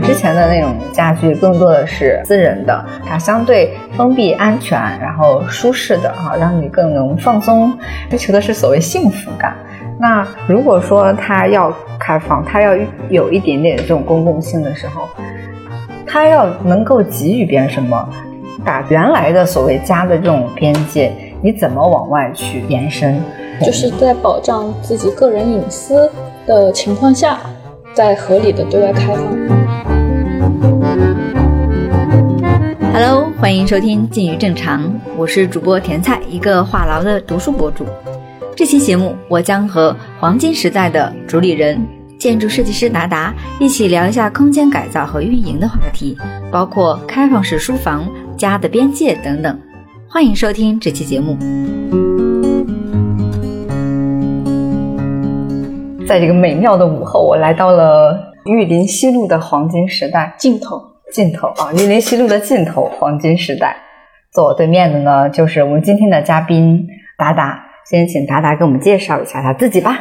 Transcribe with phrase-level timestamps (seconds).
[0.00, 7.72] 之前的那种家具更多的是私人的，它相对封闭、安全，然后舒适的哈，让你更能放松，
[8.08, 9.54] 追求的是所谓幸福感。
[9.98, 12.74] 那如果说它要开放，它要
[13.08, 15.08] 有一点点这种公共性的时候，
[16.06, 18.08] 它要能够给予别人什么？
[18.64, 21.12] 把原来的所谓家的这种边界，
[21.42, 23.22] 你怎么往外去延伸？
[23.62, 26.10] 就是在保障自己个人隐私
[26.46, 27.38] 的情况下，
[27.94, 29.59] 在合理的对外开放。
[33.02, 34.84] Hello，欢迎收听《近于正常》，
[35.16, 37.86] 我是主播甜菜，一个话痨的读书博主。
[38.54, 41.82] 这期节目，我将和黄金时代的主理人、
[42.18, 46.14] 建筑设计师达达一起聊一下空间改造和运营的话题，
[46.52, 49.58] 包括开放式书房、家的边界等等。
[50.06, 51.38] 欢迎收听这期节目。
[56.06, 61.72] 在这个美妙的午后，我来到了玉林西路的黄金时代尽头，尽头啊！
[61.72, 63.76] 玉林西路的尽头，黄金时代。
[64.32, 66.86] 坐我对面的呢，就是我们今天的嘉宾
[67.18, 67.66] 达达。
[67.86, 69.98] 先请达达给我们介绍一下他自己吧。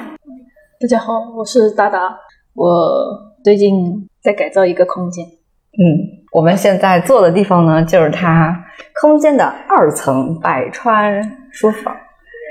[0.79, 1.99] 大家好，我是达达，
[2.53, 2.67] 我
[3.43, 5.25] 最近在改造一个空间。
[5.25, 8.63] 嗯，我们现在坐的地方呢，就是他
[9.01, 11.95] 空间的二层百川书房。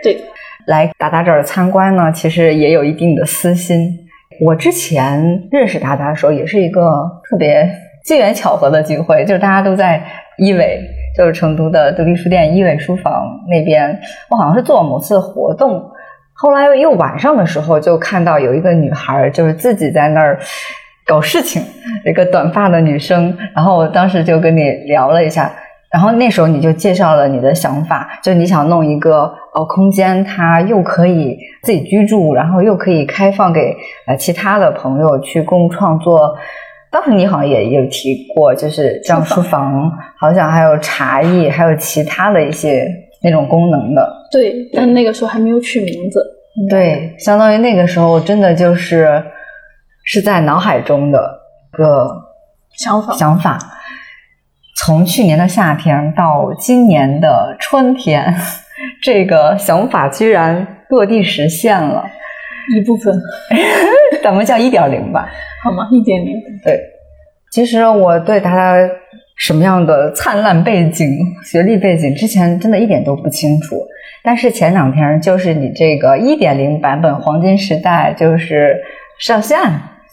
[0.03, 0.20] 对。
[0.67, 3.97] 来达达这儿参观呢，其实也有一定的私心。
[4.41, 6.83] 我之前认识达达的时候，也是一个
[7.31, 7.70] 特别
[8.09, 10.03] 机缘巧合的机会，就是大家都在
[10.39, 10.81] 一伟，
[11.14, 13.12] 就是成都的独立书店一伟书房
[13.47, 14.00] 那边。
[14.31, 15.84] 我好像是做某次活动，
[16.33, 20.39] 后来又晚上的时候就看到有一个女孩，就是自己在那儿
[21.06, 21.62] 搞事情，
[22.06, 23.37] 一个短发的女生。
[23.55, 25.53] 然后我当时就跟你聊了一下。
[25.93, 36.34] 然后那时候你就介绍了你的想法，就你想弄一个呃空间，它又可以自己居住，然后又可以开放给呃其他的朋友去共创作。
[36.91, 42.86] 当时你好像也有提过，就是像书房，好像还有茶艺，还有其他的一些
[43.22, 44.10] 那种功能的。
[44.31, 46.25] 对，但那个时候还没有取名字。
[46.69, 49.22] 对，相当于那个时候真的就是
[50.04, 51.41] 是在脑海中的
[51.72, 52.10] 一个
[52.76, 53.59] 想法想法。
[54.76, 58.34] 从去年的夏天到今年的春天，
[59.03, 62.05] 这个想法居然落地实现了，
[62.77, 63.15] 一部分，
[64.23, 65.29] 咱们叫一点零吧，
[65.65, 65.89] 好吗？
[65.91, 66.34] 一点零。
[66.65, 66.81] 对，
[67.53, 68.77] 其实我对他
[69.37, 71.09] 什么样的灿烂背景、
[71.45, 73.77] 学历背景之前真的一点都不清楚，
[74.23, 78.77] 但是前两天就是你这个一点零版本黄金时代就是
[79.19, 79.59] 上线，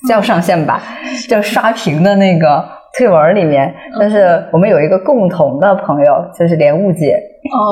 [0.07, 0.81] 叫上线吧，
[1.27, 2.75] 叫刷屏的那个。
[2.97, 7.21] 推文里面，但是我们有一个共同的朋友，就是连雾姐，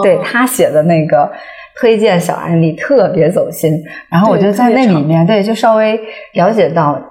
[0.04, 1.32] 对她写的那个
[1.80, 3.72] 推荐小案例特别走心。
[4.10, 6.00] 然后我就在那里面，对，就稍微
[6.34, 7.02] 了解到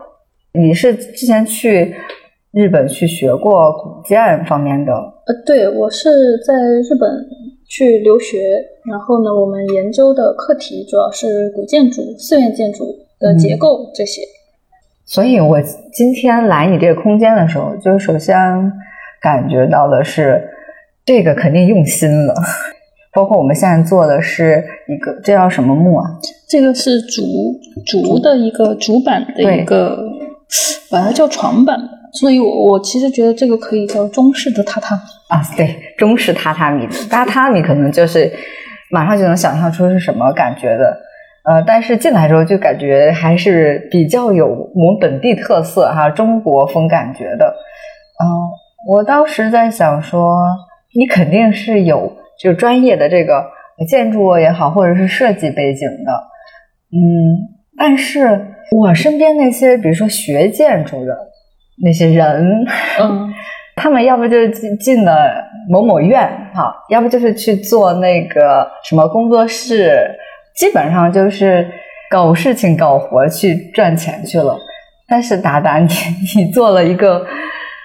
[0.55, 1.95] 你是之前去
[2.53, 4.93] 日本去学过古建方面的。
[4.93, 6.11] 呃，对我是
[6.47, 7.09] 在日本
[7.69, 8.39] 去留学，
[8.91, 12.87] 然后呢，我们研究的课题主要是古建筑、寺院建筑
[13.19, 14.21] 的结构这些。
[15.05, 15.61] 所以，我
[15.93, 18.37] 今天来你这个空间的时候，就首先
[19.21, 20.49] 感觉到的是，
[21.05, 22.35] 这个肯定用心了。
[23.15, 26.05] 包括我们现在做的是一个，这叫什么木啊？
[26.49, 27.23] 这个是竹
[27.87, 29.99] 竹的一个竹板的一个，
[30.91, 31.79] 把它叫床板。
[32.15, 35.41] 所以我我其实觉得这个可以叫中式的榻榻米啊。
[35.57, 38.31] 对，中式榻榻米，榻榻米可能就是
[38.91, 40.95] 马上就能想象出是什么感觉的。
[41.45, 47.47] 呃，但是进来之后就感觉还是比较有我们本地特色哈，中国风感觉的。
[48.23, 48.29] 嗯，
[48.87, 50.37] 我当时在想说，
[50.95, 52.13] 你肯定是有
[52.43, 53.45] 就专业的这个
[53.89, 56.13] 建筑也好，或者是设计背景的。
[56.93, 56.99] 嗯，
[57.79, 61.17] 但是我身边那些比如说学建筑的
[61.83, 62.65] 那些人，
[63.01, 63.33] 嗯，
[63.77, 70.11] 他们要不就进进了某某院哈，要不就是去做那个什么工作室。
[70.55, 71.67] 基本上就是
[72.11, 74.55] 搞事情、搞活去赚钱去了。
[75.09, 75.89] 但是达达，你
[76.37, 77.25] 你做了一个，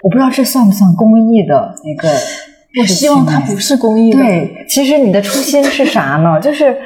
[0.02, 2.08] 我不知道这算不算公益的一个。
[2.80, 4.18] 我希望它不是公益的。
[4.18, 6.38] 对，其实你的初心是啥呢？
[6.42, 6.76] 就是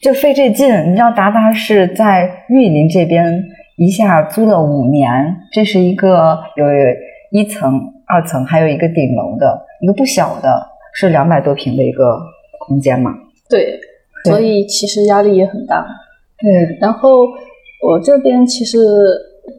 [0.00, 0.68] 就费这劲。
[0.90, 3.42] 你知道达达是在玉林这边
[3.76, 5.10] 一下租了五年，
[5.52, 6.66] 这是一个有
[7.30, 10.62] 一层、二层，还有一个顶楼的一个不小的，
[10.94, 12.18] 是两百多平的一个
[12.66, 13.12] 空间嘛？
[13.48, 13.80] 对。
[14.24, 15.84] 所以其实压力也很大，
[16.38, 16.78] 对。
[16.80, 17.26] 然后
[17.82, 18.78] 我这边其实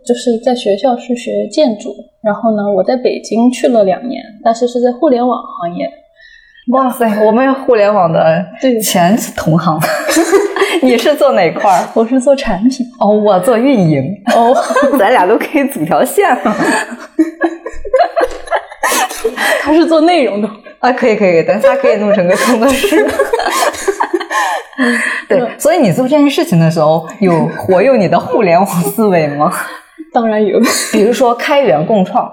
[0.06, 5.90] 就是在学校是学建筑，然后呢，我在北京去了两年，但是是在互联网行业。
[6.72, 9.78] 哇塞，我们互联网的对前同行，
[10.82, 11.86] 你是做哪块儿？
[11.94, 14.02] 我是做产品哦，我做运营。
[14.34, 14.56] 哦，
[14.98, 16.56] 咱俩都可以组条线了。
[19.62, 20.50] 他是做内容的。
[20.80, 23.06] 啊，可以可以，咱仨可以弄成个工作室。
[25.28, 29.52] 对，所以你做这件事情的时候，有活用你的互联网思维吗？
[30.14, 30.60] 当然有，
[30.92, 32.32] 比如说开源共创，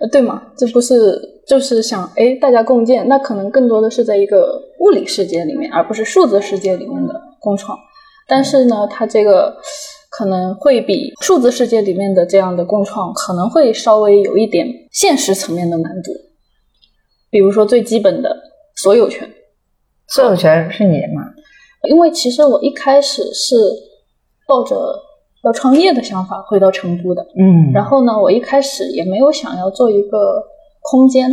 [0.00, 0.42] 呃，对嘛？
[0.56, 7.76] 这不是就是想哎，大家共建，那可能更多的是在一个物理世界里面，而不是数字世界里面的共创。
[8.28, 9.56] 但是呢，它这个
[10.10, 16.12] 可能会比数字世界里面的这样的共创可能会稍微有一点现实层面的难度。
[17.30, 18.36] 比如说最基本的
[18.76, 19.28] 所有权，
[20.08, 21.22] 所有权是你吗？
[21.88, 23.54] 因为其实我一开始是
[24.46, 24.76] 抱着
[25.46, 30.42] 要创业的想法回到成都的，嗯然后呢，我一开始也没有想要做一个
[30.82, 31.30] 空间，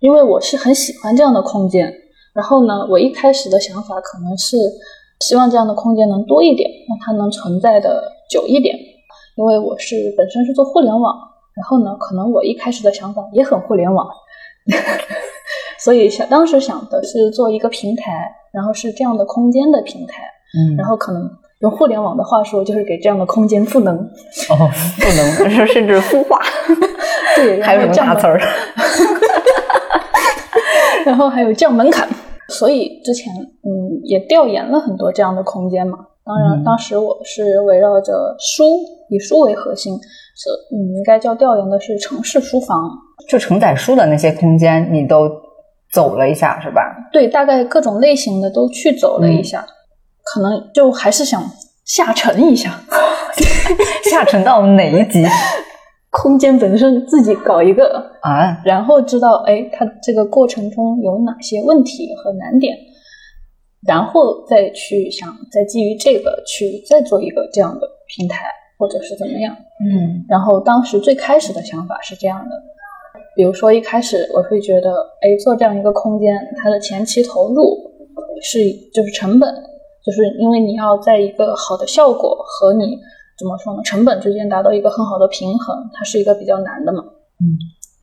[0.00, 1.92] 因为我是很喜欢这样的空间。
[2.34, 4.56] 然后呢，我一开始的想法可能是
[5.20, 8.76] 希望这样的空间能多一点，让它能存在的久一点。
[9.36, 11.14] 因为我是本身是做互联网，
[11.54, 14.08] 然后呢，可能我一开始的想法也很互联网，
[15.78, 20.24] 所以想当时想的是做一个平台，然后是这样的空间的平台，
[20.58, 21.30] 嗯然后可能
[21.64, 23.96] 用互联网的话说，就是给这样的空间赋能。
[23.96, 26.38] 哦，赋能，甚甚至孵化，
[27.36, 28.38] 对，还有什么大词儿？
[31.04, 32.08] 然后还有降门槛，
[32.48, 35.98] 所以之前嗯也调研了很多这样的空间嘛。
[36.24, 38.64] 当然，嗯当时我是围绕着书，
[39.10, 42.90] 以书为核心，是嗯应该叫调研的是城市书房。
[43.28, 45.28] 就承载书的那些空间，你都
[45.92, 46.82] 走了一下，是吧？
[47.12, 49.64] 对，大概各种类型的都去走了一下，
[50.24, 51.42] 可能就还是想
[51.84, 52.80] 下沉一下，
[54.10, 55.24] 下沉到哪一级
[56.10, 58.62] 空间本身自己搞一个，啊？
[58.64, 62.76] 然后知道哎，它这个过程中有哪些问题和难点，
[63.86, 68.46] 然后再去想，再基于这个去再做一个这样的平台，
[68.78, 69.54] 或者是怎么样。
[69.84, 72.56] 嗯然后当时最开始的想法是这样的，
[73.34, 74.90] 比如说一开始我会觉得，
[75.20, 76.32] 哎，做这样一个空间，
[76.62, 77.76] 它的前期投入
[78.40, 78.60] 是
[78.94, 79.52] 就是成本，
[80.04, 82.98] 就是因为你要在一个好的效果和你
[83.38, 87.02] 怎么说呢，成本之间达到一个很好的平衡，它是一个比较难的嘛。
[87.40, 87.56] 嗯。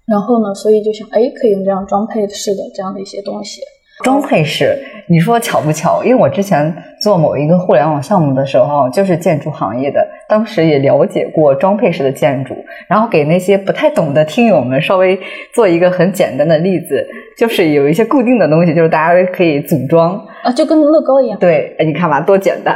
[0.08, 3.62] 然后呢，所以就想，哎，可以用这样装配式的这样的一些东西。
[4.04, 4.78] 装配式，
[5.08, 6.04] 你说巧不巧？
[6.04, 12.56] 因为我之前做某一个互联网项目的时候，就是建筑行业的，当时也了解过装配式的建筑，
[12.88, 15.20] 然后给那些不太懂的听友们稍微
[15.54, 17.06] 做一个很简单的例子，
[17.38, 21.38] 就是有一些固定的东西，就是大家可以组装，啊，就跟乐高一样。
[21.38, 22.74] 对，哎你看吧，多简单，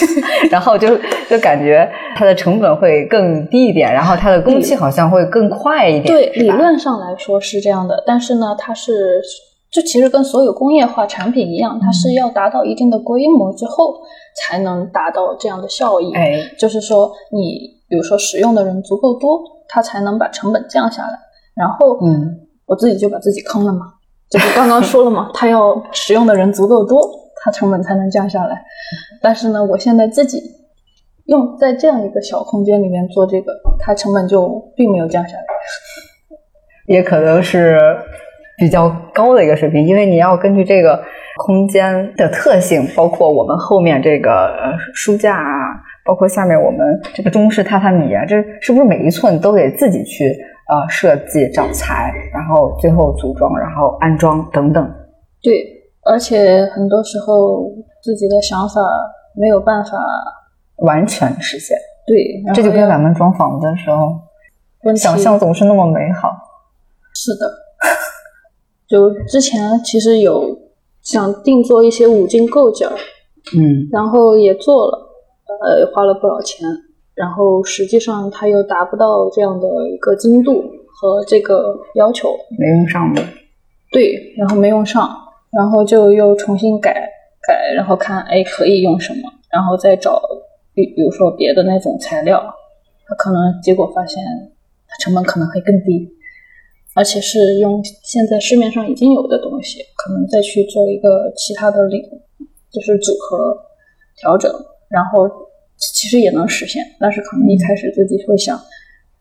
[0.52, 0.98] 然后就
[1.30, 8.92] 就感觉它的成本会更低一点，然后它的工期好像会更快一点，对，理论上来说是这样的，但是呢，它是
[9.70, 13.94] 就其实跟所有工业化产品一样，它是要达到一定的规模之后
[14.38, 16.14] 才能达到这样的效益。
[16.14, 21.18] 哎，就是说，你比如说使用的人足够多，它才能把成本降下来。
[21.54, 23.86] 然后，嗯，我自己就把自己坑了嘛，
[24.30, 27.00] 就是刚刚说了嘛， 它要使用的人足够多，
[27.42, 28.62] 它成本才能降下来。
[29.20, 30.40] 但是呢，我现在自己
[31.26, 35.44] 用在这样一个小空间里面做这个，它成本就并没有降下来。
[36.86, 37.78] 也可能是
[38.56, 41.02] 比较高的一个水平，因为你要根据这个
[41.38, 46.80] 空间的特性，包括我们后面这个呃书架啊，包括下面我们
[47.14, 50.26] 这个中式榻榻米啊，这是不是每一寸都得自己去
[50.68, 54.84] 呃设计、找材，然后最后组装，然后安装等等？
[55.40, 55.64] 对，
[56.04, 57.70] 而且很多时候
[58.02, 58.80] 自己的想法
[59.34, 59.92] 没有办法
[60.78, 61.76] 完全实现，
[62.06, 64.20] 对，这就跟咱们装房子的时候
[64.96, 66.28] 想象总是那么美好。
[67.14, 67.50] 是的，
[68.88, 70.56] 就之前其实有
[71.08, 72.94] 想定做一些五金构件儿，
[73.56, 73.88] 嗯。
[73.90, 75.08] 然后也做了，
[75.62, 76.68] 呃，花了不少钱，
[77.14, 83.22] 然后实际上它又达不到这样的一个精度和这个要求，没用上的。
[83.90, 85.08] 对，然后没用上，
[85.50, 86.92] 然后就又重新改
[87.46, 90.20] 改，然后看哎可以用什么，然后再找
[90.74, 92.38] 比比如说别的那种材料，
[93.06, 94.22] 它可能结果发现
[94.86, 96.06] 它成本可能会更低，
[96.98, 102.02] 而且是用现在市面上已经有的东西，可能再去做一个其他的领，
[102.72, 103.56] 就是组合
[104.16, 104.52] 调整，
[104.88, 105.30] 然后
[105.76, 108.60] 其实也能实现，但是可能一开始自己会想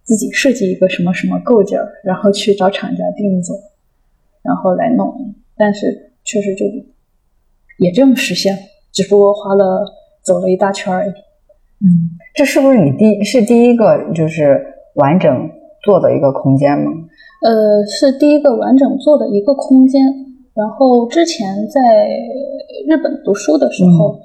[0.02, 3.56] 自己设计一个什么什么构件，然后去找厂家定做。
[4.42, 6.66] 然后来弄，但是确实就
[7.78, 9.86] 也这么实现了，只不过花了
[10.24, 11.12] 走了一大圈而已。
[11.82, 14.66] 嗯，这是不是你第是第一个就是
[14.96, 15.48] 完整
[15.88, 16.92] 做的一个空间吗？
[17.42, 20.04] 呃，是第一个完整做的一个空间，
[20.54, 21.80] 然后之前在
[22.90, 24.20] 日本读书的时候，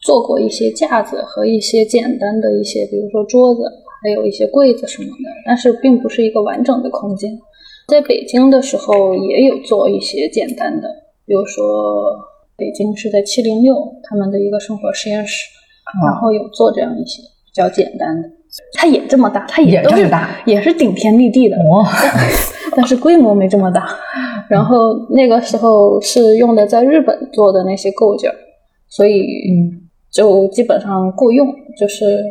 [0.00, 3.64] 做过一些架子和一些简单的一些，比如说桌子，
[4.02, 7.38] 还有一些柜子什么的，但是并不是一个完整的空间。
[7.88, 10.88] 在北京的时候也有做一些简单的，
[11.26, 11.62] 比如说
[12.56, 15.50] 北京是在七零六他们的一个生活实验室，
[16.02, 18.30] 然后有做这样一些比较简单的。
[18.74, 21.84] 它也这么大，它也都是这么大也是顶天立地的，哇，
[22.76, 23.86] 但是规模没这么大。
[24.48, 28.30] 然后那个时候是用的在日本做的那些构件，
[28.88, 29.24] 所以
[30.10, 31.48] 就基本上够用。
[31.76, 32.22] 就是，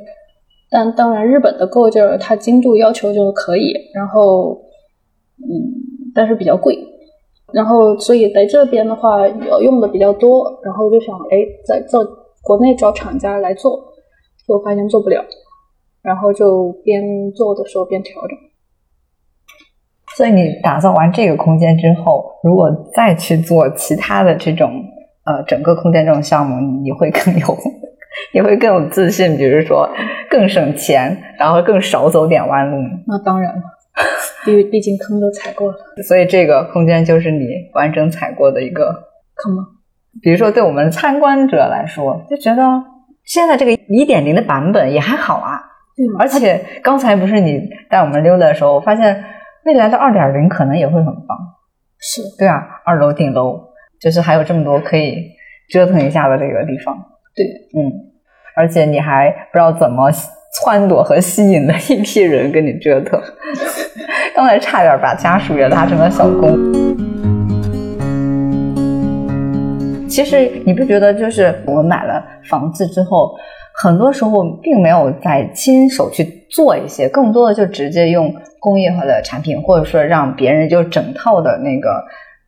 [0.69, 4.61] 但当然日本的构件它精度要求就可以，然后
[5.39, 5.51] 嗯，
[6.15, 6.77] 但是比较贵。
[7.51, 12.07] 然后所以在这边的话，要用的比较多，然后就想哎，在做
[12.41, 13.77] 国内找厂家来做，
[14.47, 15.23] 就发现做不了，
[16.03, 18.37] 然后就边做的时候边调整。
[20.15, 24.71] 所以你打造完这个空间之后，如果再去做其他的这种
[25.25, 27.57] 呃整个空间这种项目，你会更有
[28.31, 29.89] 你会更有自信，比如说
[30.29, 32.77] 更省钱，然后更少走点弯路。
[33.07, 33.61] 那当然了，
[34.45, 38.93] 毕毕竟坑都踩过了，所以这个空间就是你完整踩过的一个
[39.35, 39.63] 坑吗？
[40.21, 42.61] 比如说，对我们参观者来说，就觉得
[43.23, 45.59] 现在这个一点零的版本也还好啊。
[45.95, 46.05] 对？
[46.19, 49.23] 而且刚才不是你带我们溜达的时候，我发现
[49.65, 51.37] 未来的二点零可能也会很棒。
[51.99, 53.61] 是对啊，二楼顶楼
[53.99, 55.31] 就是还有这么多可以
[55.69, 56.95] 折腾一下的这个地方。
[57.35, 57.45] 对，
[57.79, 57.91] 嗯，
[58.55, 63.19] 而且你还不知道怎么撺掇和吸引了一批人跟你折腾。
[64.35, 66.57] 刚才差点把家属也拉成了小工。
[70.09, 73.35] 其实你不觉得，就是我们买了房子之后，
[73.75, 81.89] 很多时候并没有在亲手去做一些，更多的就直接用工业化的产品，或者说让别人就整套的那个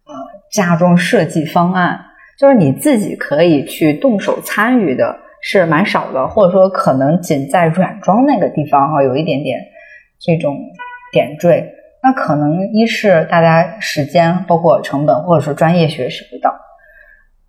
[0.06, 0.14] 呃
[0.52, 2.00] 家装设计方案，
[2.38, 9.60] 就是你自己可以去动手参与的是蛮少的，或者说可能仅在软装那个地方哈有一点点
[10.20, 10.56] 这种
[11.12, 11.72] 点缀。
[12.04, 16.56] 那可能一是大家时间包括成本，或者说专业学识不到。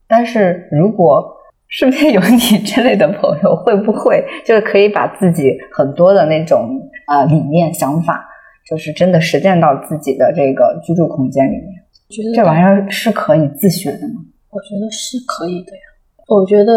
[0.08, 1.35] 但是如果
[1.68, 8.24] 身边有你这类的朋友， 会不会就是可以把自己很多的那种啊、呃理念想法，
[8.68, 11.82] 就是真的实践到自己的这个居住空间里面？
[12.08, 14.22] 觉得这玩意儿是可以自学的吗？
[14.50, 15.82] 我觉得是可以的呀。
[16.28, 16.72] 我觉得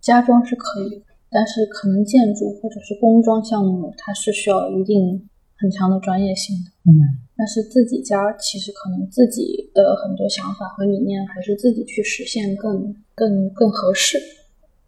[0.00, 5.28] 家装是可以的，但是可能建筑或者是工装项目，它是需要一定
[5.62, 6.90] 很强的专业性的。
[6.90, 6.98] 嗯
[7.34, 14.18] 但是自己家其实可能自己的很多想法和理念，还是自己去实现更更更合适。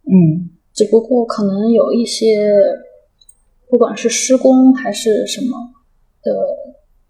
[0.06, 2.52] 嗯只不过可能有一些，
[3.68, 5.56] 不管是施工还是什么
[6.22, 6.30] 的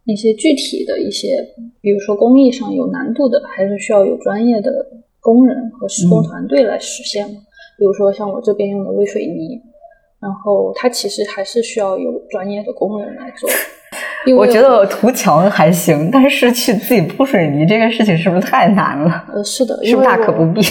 [0.05, 1.37] 那些具体的一些，
[1.81, 4.87] 比如说工艺上有难度的，还是需要有专业的
[5.21, 7.41] 工人和施工嗯团队来实现嘛。
[7.77, 9.61] 比如说像我这边用的微水泥，
[10.25, 13.49] 然后它其实还是需要有专业的工人来做。
[14.27, 19.25] 因为我觉得涂墙还行，但是去自己铺水泥这个事情是不是太难了？
[19.33, 20.63] 呃是的，是不是大可不必？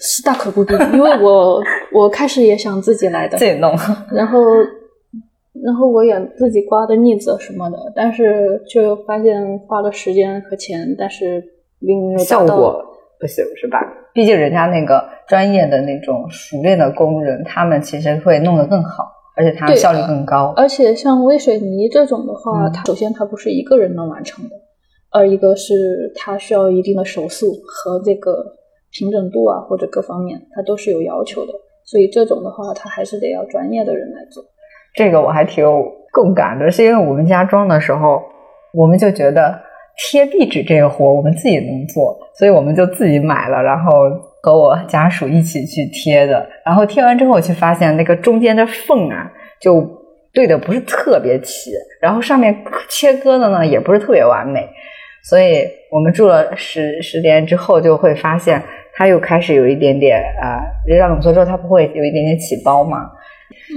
[0.00, 1.60] 是大可不必，因为我
[1.92, 3.76] 我开始也想自己来的 自，己弄？
[4.12, 4.38] 然后，
[5.64, 11.44] 然后我也自己刮的腻子什么的，但是就发现花了时间和钱，但是
[11.80, 12.82] 并没有效果
[13.20, 13.78] 不行是吧？
[14.12, 20.52] 毕竟人家那个专业的那种熟练的工人，他们其实会弄得更好，而且他对效率更高。
[20.56, 24.50] 而且像微水泥这种的话，嗯它首先它不是一个人能完成的，
[25.10, 28.44] 二一个是它需要一定的手速和这个
[28.90, 31.52] 平整度啊，或者各方面它都是有要求的，
[31.84, 34.44] 所以这种的话，它还是得要专业的人来做。
[34.94, 38.20] 这个我还挺有共感的，是因为我们家装的时候，
[38.74, 39.58] 我们就觉得
[39.96, 43.92] 贴壁纸这个活我们自己能做，所以我们就自己买了，然后
[44.42, 46.46] 和我家属一起去贴的。
[46.64, 49.30] 然后贴完之后，我去发现那个中间的缝啊，
[49.60, 49.86] 就
[50.32, 51.70] 对的不是特别齐，
[52.00, 52.56] 然后上面
[52.88, 54.66] 切割的呢也不是特别完美，
[55.22, 58.62] 所以我们住了十十年之后，就会发现
[58.94, 63.10] 它又开始有一点点啊，让冷缩之后它不会有一点点起包嘛。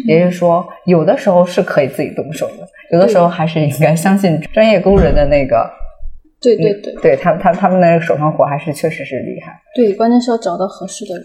[0.08, 5.70] 也就是说，有的时候是可以自己动手的，有的时候还是应该相信专业工人的那个，
[6.42, 9.60] 对对对对他他他们那个手上活还是确实是厉害。
[9.76, 11.24] 对，关键是要找到合适的人。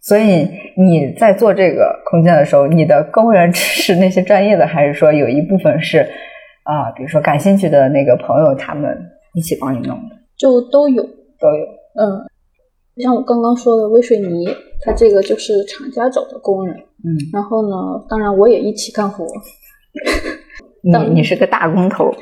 [0.00, 6.06] 所以你在做这个空间的时候，你的工人 是那些专业的，还是说有一部分是
[6.62, 8.98] 啊、比如说感兴趣的那个朋友他们
[9.34, 11.64] 一起帮你弄的就都有，都有？
[11.94, 12.26] 嗯，
[12.96, 14.48] 像我刚刚说的微水泥，
[14.84, 19.24] 它这个就是厂家找的工人，嗯，然后呢，当然我也一起干活，
[20.82, 22.12] 你你是个大工头，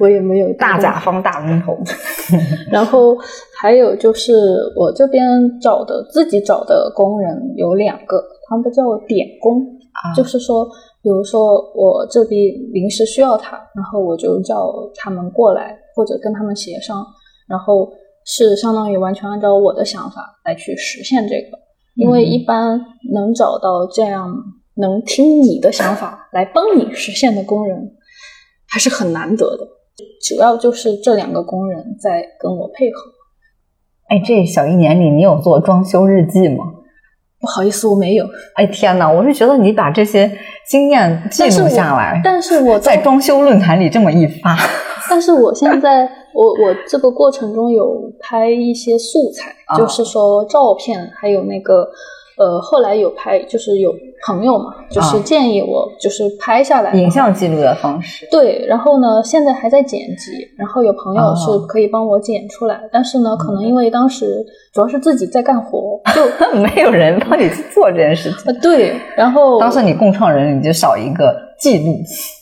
[0.00, 1.76] 我也没有大甲方大工头。
[2.70, 3.16] 然后
[3.60, 4.32] 还有就是
[4.76, 9.60] 我这边找的自己找的工人有两个，他们叫点工，
[9.92, 10.66] 啊就是说，
[11.02, 17.04] 比如说我这里临时需要他，然后我就叫他们过来，或者跟他们协商，
[17.46, 17.92] 然后
[18.24, 21.58] 是相当于完全按照我的想法来去实现这个。
[21.94, 22.80] 因为一般
[23.12, 24.34] 能找到这样
[24.74, 27.92] 能听你的想法来帮你实现的工人，
[28.66, 29.64] 还是很难得的。
[30.26, 33.12] 主要就是这两个工人在跟我配合。
[34.08, 36.64] 哎，这小一年里你有做装修日记吗？
[37.40, 38.26] 不好意思，我没有。
[38.54, 40.30] 哎天哪，我是觉得你把这些
[40.66, 44.56] 经验记录下来，但是我在装修论坛里这么一发，
[45.10, 51.86] 但是我现在，我我这个过程中有拍一些素材，啊就是说照片，还有那个
[52.36, 53.94] 呃，后来有拍，就是有
[54.26, 58.26] 朋友嘛，就是啊建议我就是拍下来影像记录的方式。
[58.30, 66.22] 对，然后呢，现在还在剪辑，然后有朋友哦是可以帮我剪出来，但是呢，可能因为当时主要是自己在干活，就
[66.58, 68.38] 没有人帮你去做这件事情。
[68.46, 71.94] 呃对，然后当时你共创人，你就少一个记录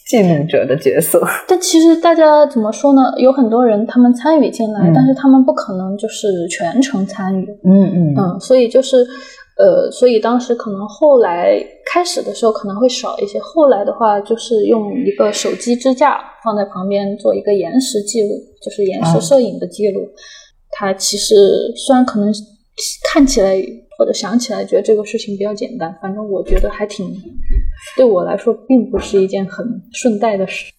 [0.09, 1.21] 记录者的角色。
[1.47, 3.03] 但其实大家怎么说呢？
[3.19, 8.97] 有很多人他们参与进来，嗯但是他们不可能就是全程参与，嗯嗯嗯，所以就是，
[9.63, 18.29] 呃，所以当时可能后来开始的时候可能会少一些，后来的话就是用一个手机支架放在旁边做一个延时记录，
[18.61, 20.01] 就是延时啊摄影的记录。
[20.73, 21.37] 它其实
[21.77, 22.33] 虽然可能
[23.05, 23.55] 看起来
[23.97, 27.07] 或者想起来觉得这个事情比较简单，反正我觉得还挺，
[27.97, 30.73] 对我来说并不是一件很顺带的事。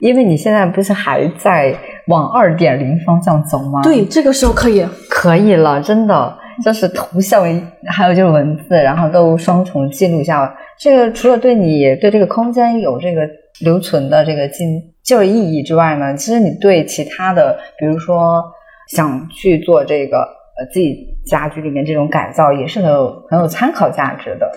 [0.00, 1.74] 因为你现在不是还在
[2.08, 3.80] 往二点零方向走吗？
[3.82, 4.84] 对，，这个时候可以。
[5.08, 7.42] 可以了，真的，就是图像
[7.86, 10.52] 还有就是文字，然后都双重记录下来。
[10.78, 13.28] 这个除了对你对这个空间有这个
[13.60, 14.64] 留存的这个记
[15.04, 18.42] 就是意义之外呢，其实你对其他的，比如说
[18.88, 24.50] 想去做这个呃自己家居里面这种改造，也是很有很有参考价值的。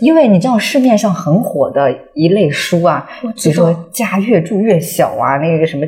[0.00, 3.08] 因为你知道市面上很火的一类书啊，
[3.42, 5.86] 比如说家越住越小啊，那个什么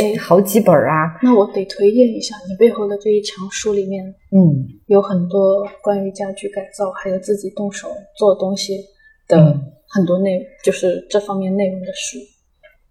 [0.00, 8.78] 哎好几本啊，那我得推荐一下你背后的这一墙书里面嗯，有很多关于家居改造，还有自己动手做东西
[9.28, 12.18] 的嗯很多内容，就是这方面内容的书。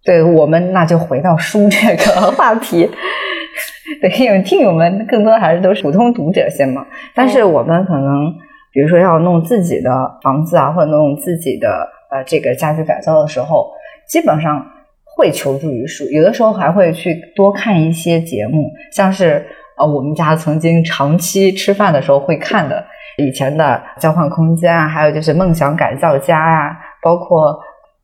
[0.02, 2.88] 对我们那就回到书这个话题。
[4.00, 8.32] 对，因为听友们更多还是都是普通读者先嘛，但是我们可能
[8.72, 9.90] 比如说要弄自己的
[10.22, 13.70] 房子啊，或者弄自己的呃这个家居改造的时候，
[14.08, 14.66] 基本上
[15.16, 19.46] 会求助于书，有的时候还会去多看一些节目，像是
[19.76, 22.84] 呃我们家曾经长期吃饭的时候会看的
[23.16, 27.58] 以前的交换空间啊，还有就是梦想改造家呀、包括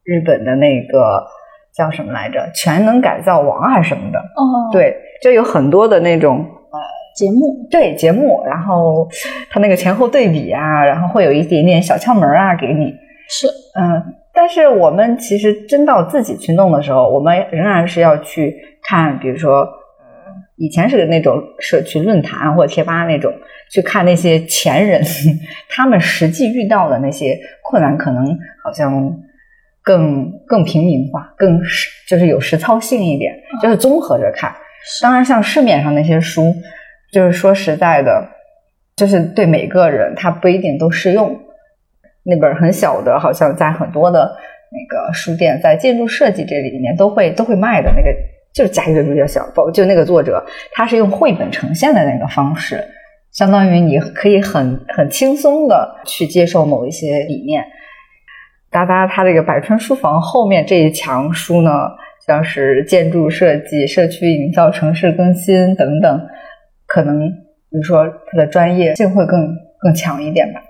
[0.05, 1.25] 日本的那个
[1.75, 6.45] 叫什么来着，全能改造王还是什么的，哦，，对，就有很多的那种
[7.17, 7.67] 节目。
[7.71, 9.09] 对节目，然后
[9.51, 12.95] 它那个前后对比啊，然后会有一点点小窍门啊给你，
[13.29, 13.47] 是。
[13.79, 23.31] 嗯，但是我们其实真到自己去弄的时候，我们仍然是要去看，比如说，呃，以前是那种社区论坛或者贴吧那种，
[23.71, 25.03] 去看那些前人
[25.69, 28.25] 他们实际遇到的那些困难，可能
[28.65, 29.15] 好像
[29.83, 34.51] 更更平民化，更实就是有实操性一点，就是综合着看。
[35.03, 36.55] 当然，像市面上那些书，
[37.13, 38.27] 就是说实在的，
[38.97, 41.39] 就是对每个人他不一定都适用。
[42.25, 44.21] 那本很小的，好像在很多的
[44.71, 48.09] 那个书店，在建筑设计这里面都会都会卖的那个，
[48.53, 52.85] 就是家越住越小，包就那个作者他是用绘本呈现的那个方式，
[53.33, 57.65] 相当于你可以很很轻松的去接受某一些理念。
[58.71, 61.71] 哒哒他这个百川书房后面这一墙书呢，
[62.27, 66.21] 像是建筑设计、社区营造、城市更新等等，
[66.87, 70.63] 可能比如说他的专业性会更更强一点吧。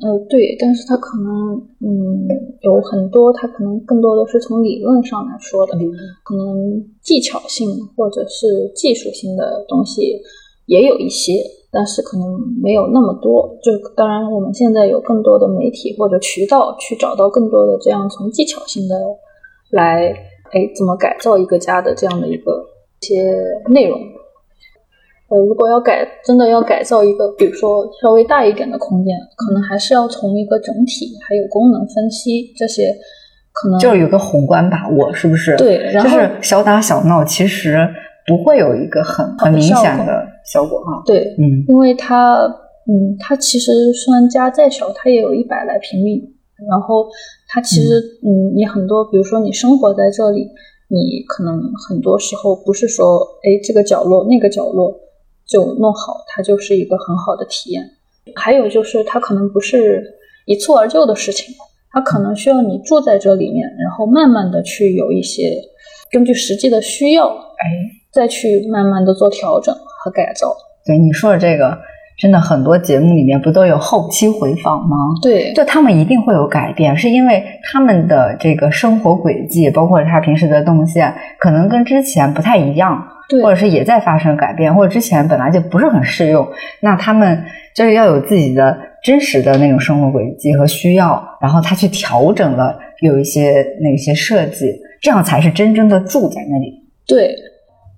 [0.00, 2.26] 呃，对，但是它可能，嗯，
[2.62, 5.72] 有很多，它可能更多的是从理论上来说的，
[6.24, 10.20] 可能技巧性或者是技术性的东西
[10.66, 11.34] 也有一些，
[11.70, 12.26] 但是可能
[12.60, 13.56] 没有那么多。
[13.62, 18.96] 就当然，我们现在有更多的媒体或者渠道去找到更多的这样从技巧性的
[19.70, 20.08] 来，
[20.52, 22.64] 哎，怎么改造一个家的这样的一个
[23.02, 23.36] 一些
[23.68, 24.00] 内容。
[25.32, 32.94] 呃，如果要改，真的要改造一个，比如说稍微大一点的空间，可能还是要从一个整体，还有功能分析这些，
[33.50, 37.78] 可能就是有个宏观把握，是不是？，对，然后就是小打小闹，其实
[38.26, 41.02] 不会有一个很很明显的效果哈。
[41.06, 42.42] 对，嗯因为它，
[42.86, 46.22] 嗯，它其实虽然家再小，它也有一百来平米，
[46.68, 47.08] 然后
[47.48, 47.88] 它其实，
[48.22, 50.46] 嗯，你很多，比如说你生活在这里，
[50.88, 54.94] 你可能很多时候不是说，哎，这个角落那个角落
[55.52, 57.84] 就弄好，它就是一个很好的体验。
[58.34, 60.02] 还有就是，它可能不是
[60.46, 61.54] 一蹴而就的事情，
[61.90, 65.60] 它可能需要你住在这里面，然后慢慢的去有一些
[66.10, 67.66] 根据实际的需要，哎，
[68.10, 70.56] 再去慢慢的做调整和改造。
[70.86, 71.78] 对你说的这个。
[72.18, 74.96] 真的很多节目里面不都有后期回访吗？
[75.20, 83.02] 对，就他们一定会有改变，是因为他们的这个生活轨迹，包括他平时的动线，可能跟之前不太一样，
[83.42, 86.46] 或者是也在发生改变，或者之前本来就不是很适用。
[86.80, 87.42] 那他们
[87.74, 94.66] 就是要有自己的真实的那种生活轨迹和需要，然后他去调整了，有一些那些设计，
[95.00, 96.84] 这样才是真正的住在那里。
[97.06, 97.34] 对，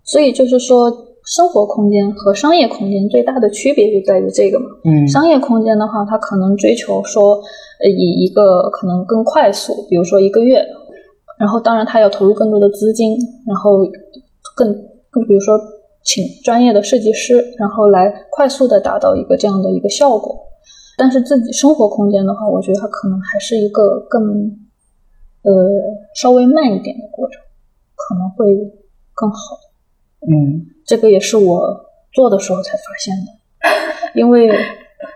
[0.03, 0.91] 所以就是说。
[1.25, 4.67] 生活空间和商业空间最大的区别就在于这个嘛。
[4.85, 7.37] 嗯，商业空间的话，它可能追求说，
[7.83, 10.63] 呃，以一个可能更快速，比如说一个月，
[11.39, 13.85] 然后当然它要投入更多的资金，然后
[14.55, 14.75] 更
[15.11, 15.59] 更比如说
[16.03, 20.39] 请专业的设计师，然后来快速的达到一个这样的一个效果。
[20.99, 24.23] 但是自己生活空间的话，我觉得它可能还是一个更
[25.43, 25.53] 呃
[26.15, 27.41] 稍微慢一点的过程，
[27.97, 28.55] 可能会
[29.15, 29.57] 更好。
[30.31, 30.74] 嗯。
[30.87, 34.51] 这个也是我做的时候才发现的，因为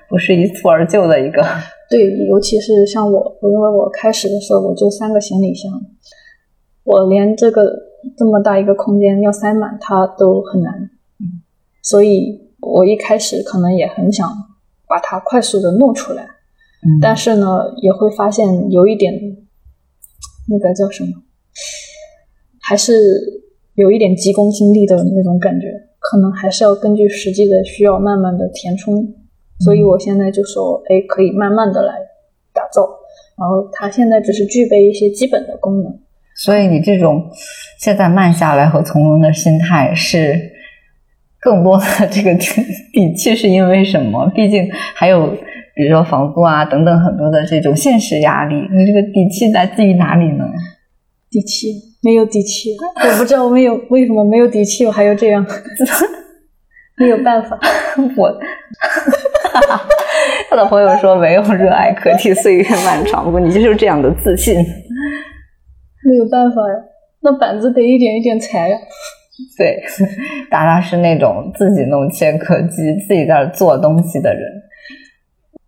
[0.08, 1.46] 不是一蹴而就的一个。
[1.90, 5.70] 对，尤其是像我，我因为我开始的时候我就三个行李箱，
[6.84, 7.70] 我连这个
[8.16, 10.90] 这么大一个空间要塞满它都很难，
[11.82, 14.28] 所以我一开始可能也很想
[14.86, 16.26] 把它快速的弄出来，
[17.00, 19.12] 但是呢，也会发现有一点
[20.48, 21.10] 那个叫什么，
[22.60, 23.46] 还是。
[23.78, 25.68] 有一点急功近利的那种感觉，
[26.00, 29.06] 可能还是要根据实际的需要慢慢的填充。
[29.60, 31.94] 所以我现在就说，哎，可以慢慢的来
[32.52, 32.82] 打造。
[33.38, 35.96] 然后它现在只是具备一些基本的功能。
[36.34, 37.30] 所以你这种
[37.78, 40.34] 现在慢下来和从容的心态，是
[41.40, 42.34] 更多的这个
[42.92, 44.28] 底气是因为什么？
[44.34, 45.28] 毕竟还有
[45.76, 48.56] 比如说房租啊等等很多的这种现实压力。
[48.56, 50.44] 你这个底气来自于哪里呢？
[51.30, 51.87] 底气。
[52.02, 55.44] 没有底气，我不知道没有为什么没有底气，我还要这样，
[56.96, 57.58] 没有办法。
[58.16, 58.32] 我，
[60.48, 64.54] 他的朋友说没有热爱可替岁月漫长，不过你就是这样的自信。
[66.08, 66.74] 没有办法呀，
[67.20, 68.78] 那板子得一点一点裁呀。
[69.56, 69.82] 对，
[70.50, 74.42] 达达是那种自己弄切割机，自己在那做东西的人。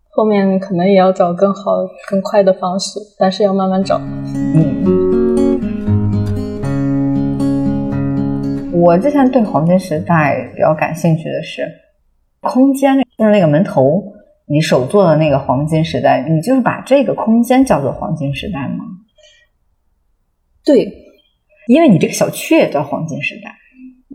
[0.09, 1.71] 后面可能也要找更好、
[2.09, 3.97] 更快的方式，但是要慢慢找。
[4.55, 5.00] 嗯。
[8.81, 11.71] 我之前对黄金时代比较感兴趣的是
[12.39, 14.01] 空间，就是那个门头，
[14.47, 18.85] 你手做的那个黄金时代，你就是把这个空间叫做黄金时代吗？
[20.65, 20.91] 对，
[21.67, 23.55] 因为你这个小区也叫黄金时代。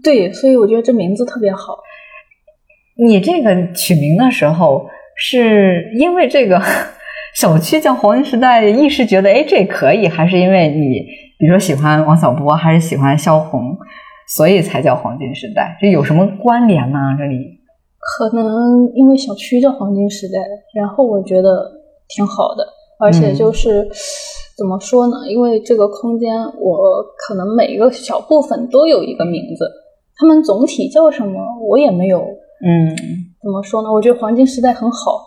[0.02, 1.78] 对，所以我觉得这名字特别好。
[2.98, 6.60] 你这个取名的时候，是因为这个
[7.36, 11.06] 小区叫黄金时代，一时觉得哎这可以，还是因为你
[11.38, 13.78] 比如说喜欢王小波，还是喜欢萧红？
[14.28, 17.16] 所以才叫黄金时代，这有什么关联吗？
[17.16, 17.36] 这里
[17.98, 20.38] 可能因为小区叫黄金时代，
[20.74, 21.70] 然后我觉得
[22.08, 22.66] 挺好的，
[22.98, 23.88] 而且就是
[24.56, 25.28] 怎么说呢？
[25.28, 29.68] 因为这个空间，我可能每一个小部分都有一个名字，
[30.16, 32.18] 他们总体叫什么，我也没有。
[32.64, 32.96] 嗯，
[33.42, 33.92] 怎么说呢？
[33.92, 35.20] 我觉得黄金时代很好，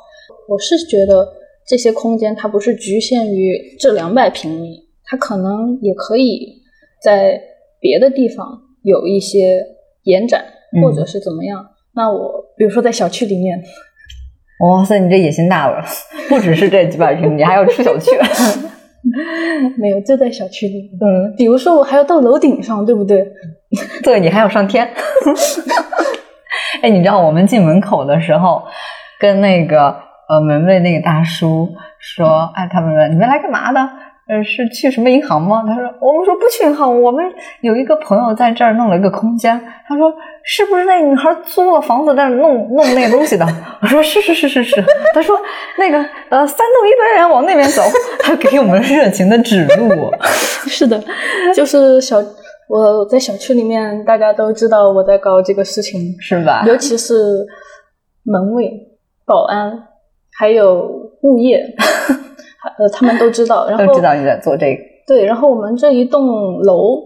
[0.48, 1.28] 我是觉得
[1.68, 6.62] 这些空间它不是局限于这两百平米，它可能也可以
[7.02, 7.40] 在
[7.80, 8.60] 别的地方。
[8.84, 9.60] 有一些
[10.04, 10.44] 延展，
[10.82, 11.66] 或者是怎么样？
[11.96, 13.62] 那我比如说在小区里面，
[14.62, 15.84] 哇塞，你这野心大了，
[16.30, 18.12] 不只是这几百平，你还要出小区？
[19.78, 20.92] 没有，就在小区里。
[21.02, 23.26] 嗯，比如说我还要到楼顶上，对不对？
[24.04, 24.88] 对，你还要上天。
[26.82, 28.64] 哎，你知道我们进门口的时候，
[29.20, 29.96] 跟那个
[30.30, 31.68] 呃门卫那个大叔
[32.00, 33.80] 说：“哎，他们问你们来干嘛的？”
[34.30, 35.64] 呃，是去什么银行吗？
[35.66, 37.26] 他说，我们说不去银行，我们
[37.62, 39.60] 有一个朋友在这儿弄了一个空间。
[39.88, 40.14] 他说，
[40.44, 43.46] 是不是那女孩租了房子在弄弄那个东西的？
[43.82, 44.84] 我说是是是是是。
[45.16, 45.36] 他说
[45.80, 45.98] 那个
[46.30, 47.82] 呃，三栋一单元往那边走，
[48.22, 50.12] 他给我们热情的指路。
[50.70, 51.04] 是的，
[51.56, 52.18] 就是小
[52.68, 56.64] 我在小区里面，大家都知道我在搞这个事情，是吧？
[56.68, 57.16] 尤其是
[58.24, 58.72] 门卫、
[59.26, 59.72] 保安，
[60.38, 60.88] 还有
[61.24, 61.66] 物业。
[62.78, 64.82] 呃，他们都知道，然后都知道你在做这个。
[65.08, 67.00] 对，然后我们这一栋楼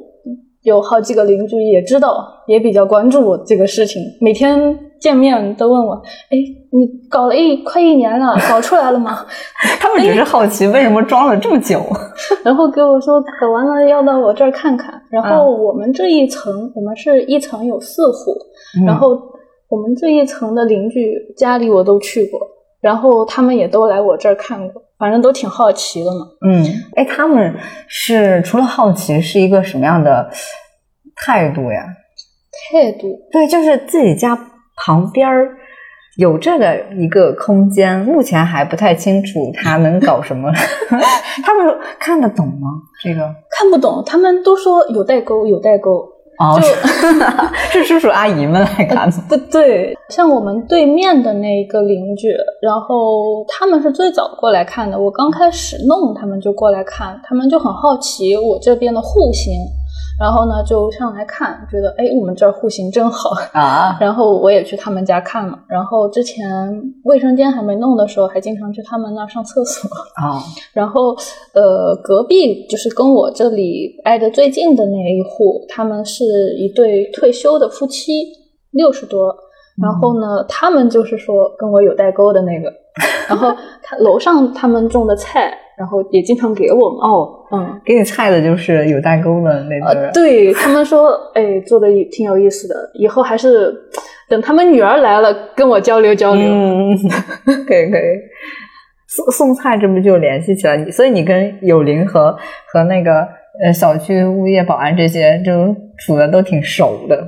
[0.64, 4.02] 有好几个邻居也知道，也比较关注我这个事情。
[4.20, 5.94] 每天见面都问我，
[6.30, 6.38] 哎，
[6.72, 9.26] 你搞了一快一年了，搞出来了吗？
[9.80, 11.82] 他们只是好奇为什么装了这么久。
[12.44, 14.94] 然后给我说搞完了要到我这儿看看。
[15.10, 18.34] 然后我们这一层，我们是一层有四户，
[18.86, 19.18] 然后
[19.70, 22.40] 我们这一层的邻居家里我都去过，
[22.84, 26.28] 然后他们也都来我这儿看过，反正都挺好奇的嘛。
[26.46, 26.66] 嗯，
[26.98, 27.56] 哎，他们
[27.88, 30.30] 是除了好奇，是一个什么样的
[31.16, 31.86] 态度呀？
[32.70, 34.38] 态度对，就是自己家
[34.76, 35.56] 旁边儿
[36.18, 40.52] 有这个一个空间，目前还不太清楚他能搞什么。
[41.42, 42.68] 他们看得懂吗？
[43.02, 46.13] 这个看不懂，他们都说有代沟，有代沟。
[46.40, 46.60] 哦，
[47.72, 49.18] 是叔叔阿姨们来看的。
[49.30, 52.30] 不对，像我们对面的那一个邻居，
[52.62, 55.00] 然后他们是最早过来看的。
[55.00, 59.54] 我刚开始弄，他们就过来看，他们就很好奇我这边的户型。
[60.20, 63.98] 然后呢，就上来看，觉得哎，我们这儿户型真好啊。
[64.00, 65.58] 然后我也去他们家看了。
[65.68, 66.48] 然后之前
[67.04, 70.40] 卫生间还没弄的时候，还经常去他们那儿上厕所啊。
[70.72, 71.16] 然后
[71.54, 76.24] 呃，隔壁就是跟我这里挨得最近的那一户，他们是
[76.58, 78.12] 一对退休的夫妻，
[78.72, 79.36] 六十多。
[79.82, 82.72] 然后呢，他们就是说跟我有代沟的那个。
[83.28, 85.58] 然后他楼上他们种的菜。
[85.78, 90.12] 然后也经常给我们哦，嗯，给你菜的就是有代沟的那个人。
[90.14, 93.74] 对他们说，哎，做的挺有意思的，以后还是
[94.30, 96.44] 等他们女儿来了跟我交流交流。
[96.46, 96.98] 嗯，
[97.68, 98.02] 可以可以。
[99.08, 100.76] 送送菜这不就联系起来？
[100.78, 102.36] 你所以你跟友林和
[102.72, 103.28] 和那个
[103.64, 107.24] 呃小区物业保安这些就处的都挺熟的。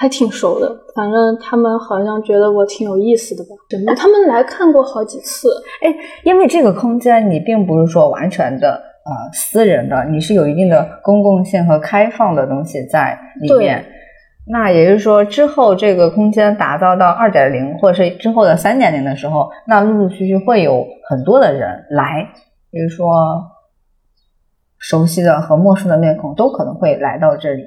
[0.00, 3.50] 还挺熟的，反正他们好像觉得我挺有意思的吧？
[3.68, 5.48] 怎么他们来看过好几次？
[5.82, 13.84] 哎，因为这个空间你并不是说完全的呃私人的，你是有一定的公共性和开放的东西在里面。
[14.46, 22.24] 那也就是说，之后这个空间打造到二点零或者是之后的三点零的时候，那陆陆续续会有很多的人来，
[22.70, 23.04] 比如说
[24.78, 27.64] 熟悉的和陌生的面孔都可能会来到这里。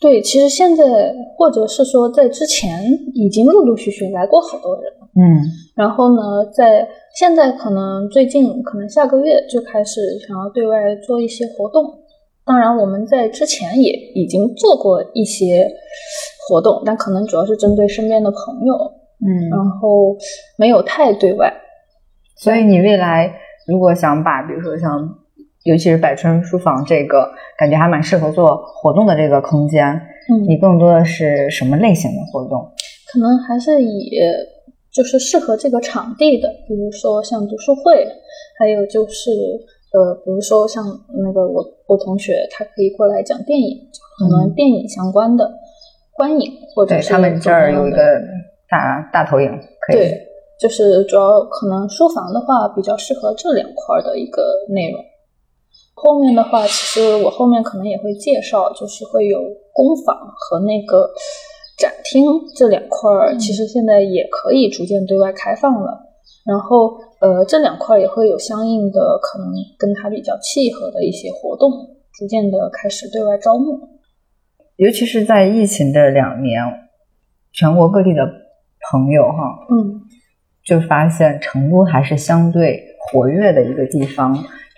[0.00, 2.70] 对，其实现在或者是说在之前
[3.14, 4.84] 已经陆陆续续来过好多人，
[5.16, 5.42] 嗯，
[5.74, 11.84] 然后呢，在现在可能最近可能下个月就开始想要对外做一些活动。
[12.44, 15.68] 当然，我们在之前也已经做过一些
[16.48, 18.74] 活动，但可能主要是针对身边的朋友，
[19.26, 20.16] 嗯，然后
[20.56, 21.52] 没有太对外。
[22.36, 23.28] 所以你未来
[23.66, 25.17] 如果想把，比如说像。
[25.68, 29.84] 尤其是百春书房这个，感觉还蛮适合做活动的这个空间。
[30.30, 32.72] 嗯，你更多的是什么类型的活动？
[33.12, 34.18] 可能还是以
[34.90, 38.06] 就是适合这个场地的，比如说像读书会，
[38.58, 39.30] 还有就是
[39.92, 40.84] 呃，比如说像
[41.22, 43.76] 那个我我同学，他可以过来讲电影，
[44.18, 45.50] 可能电影相关的
[46.16, 47.96] 观影，或者是他们这儿有一个
[48.70, 49.50] 大大投影，
[49.86, 49.96] 可以。
[49.96, 50.26] 对，
[50.58, 54.98] 就是主要可能书房的话，比较适合这两块的一个内容。
[56.00, 59.38] 后面的话，其实我后面可能也会介绍，就是会有
[59.72, 61.10] 工坊和那个
[61.76, 62.24] 展厅
[62.56, 66.06] 这两块儿，其实现在也可以逐渐对外开放了。
[66.46, 71.70] 然后，呃，这两块也会有相应的可能跟它比较契合的一些活动，
[72.12, 73.78] 逐渐的开始对外招募。
[74.76, 76.62] 尤其是在疫情的两年，
[77.52, 78.24] 全国各地的
[78.90, 80.00] 朋友哈，嗯，
[80.64, 84.32] 就发现成都还是相对活跃的一个地方。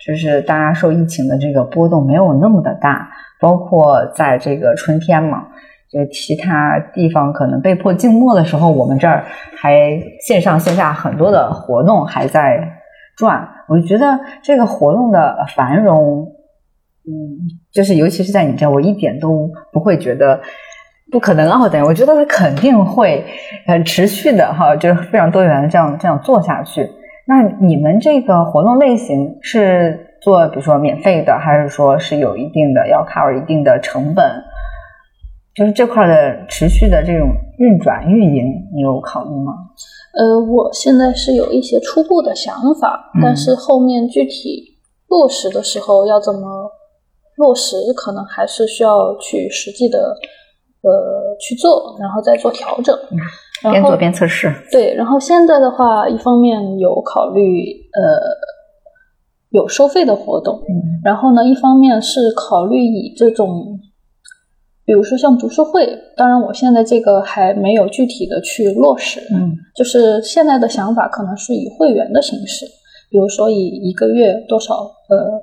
[0.05, 3.09] 就是大家受疫情的这个波动没有那么的大，
[3.39, 5.47] 包括在这个春天嘛，
[5.91, 12.67] 就其他地方可能被迫静默的时候，我们这儿还线上线下很多的活动还在
[13.15, 13.47] 转。
[13.67, 16.27] 我就觉得这个活动的繁荣，
[17.05, 17.37] 嗯，
[17.71, 20.41] 就是尤其是在你这儿，我一点都不会觉得
[21.11, 23.23] 不可能啊，等我觉得它肯定会
[23.67, 26.89] 呃持续的哈，就是非常多元的这样这样做下去。
[27.31, 34.43] 那你们这个活动类型是做，比如说免费的，还是说是有一定的要 cover 一定的成本？
[35.55, 39.53] 就是这块的持续的这种运转运营，你有考虑吗？
[40.13, 46.69] 呃，我现在是有一些初步的想法，但是后面具体落实的时候要怎么
[47.37, 50.17] 落实，可能还是需要去实际的
[50.81, 52.95] 呃去做，然后再做调整。
[53.11, 53.17] 嗯
[53.69, 54.91] 边做边测试，对。
[54.95, 57.63] 然后现在的话，一方面有考虑
[57.93, 58.01] 呃
[59.51, 63.79] 有收费的活动，嗯，然后呢，一方面是考虑以这种，
[64.83, 72.65] 比如说像读书会，当然我现在这个还没有具体的去落实，嗯，就是现在的想法可能是以会员的形式，
[73.11, 75.39] 比如说以一个月多少呃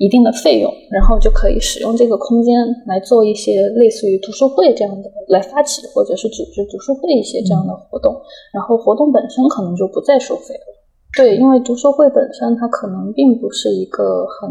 [0.00, 8.16] 一定的费用，然后就可以使用这个空间来做一些类似于读书会这样的，来发起或者是组织读书会一些这样的活动，
[8.54, 10.64] 然后活动本身可能就不再收费了。
[11.14, 14.50] 对，因为读书会本身它可能并不是一个很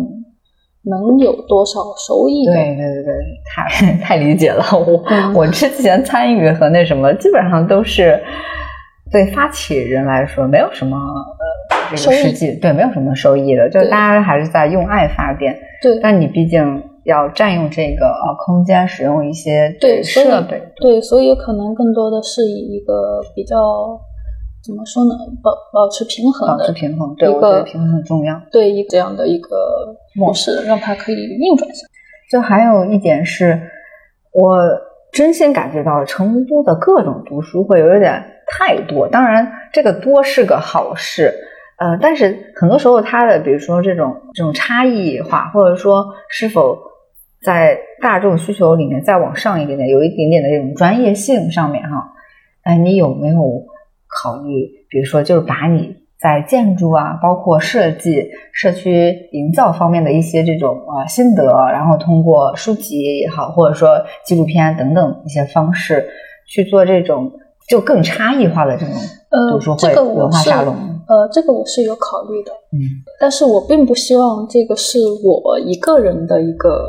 [0.84, 2.54] 能有多少收益的。
[2.54, 3.14] 对对对对，
[3.50, 4.64] 太太理解了。
[4.74, 8.22] 我、嗯我之前参与和那什么，基本上都是
[9.12, 15.58] 对发起人来说没有什么呃这个实际对没有什么收益的，就对大家还是在用爱发电。
[15.82, 23.56] 对但你毕竟要占用这个呃空间，使用一些对设备，对，所以可能更多的是以一个比较
[24.62, 27.16] 怎么说呢，保保持平衡保持平衡。
[27.16, 28.42] 对，我觉得平衡很重要。
[28.52, 29.48] 对一这样的一个
[30.16, 31.94] 模式，让它可以运转下去。
[32.30, 33.60] 就还有一点是，
[34.34, 34.60] 我
[35.14, 39.08] 真心感觉到成都的各种读书会有点太多。
[39.08, 41.34] 当然，这个多是个好事，
[41.80, 46.78] 呃，但是很多时候它的，比如说这种这种差异化，或者说是否
[47.42, 52.12] 在大众需求里面再往上一点点，有一点点的这种专业性上面哈，
[52.64, 53.36] 哎，你有没有
[54.08, 66.10] 考虑，比如说就是把你在建筑啊，包括设计、社区营造方面的一些这种呃心得，然后通过书籍也好，或者说纪录片等等一些方式
[66.46, 67.32] 去做这种
[67.70, 68.94] 就更差异化的这种
[69.30, 70.76] 呃读书，会、这个文化沙龙。
[71.10, 72.80] 呃，这个我是有考虑的，嗯。
[73.20, 76.88] 但是我并不希望这个是我一个人的一个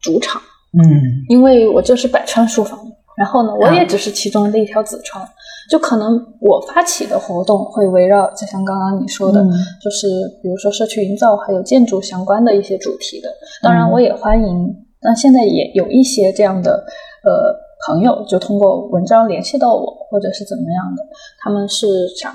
[0.00, 0.40] 主场，
[0.72, 0.82] 嗯。
[1.28, 2.80] 因为我就是百川书房，
[3.16, 5.22] 然后呢，我啊也只是其中的一条子川，
[5.70, 9.52] 就可能我发起的活动会围绕，就像刚刚你说的，嗯。
[9.82, 10.08] 就是
[10.42, 13.28] 比如说社区营造还有建筑相关的一些主题的。
[13.62, 13.92] 当然，嗯。
[13.92, 16.82] 我也欢迎，那现在也有一些这样的
[17.24, 17.54] 呃
[17.86, 21.02] 朋友，就通过文章联系到我，或者是怎么样的，
[21.40, 22.32] 他们是想，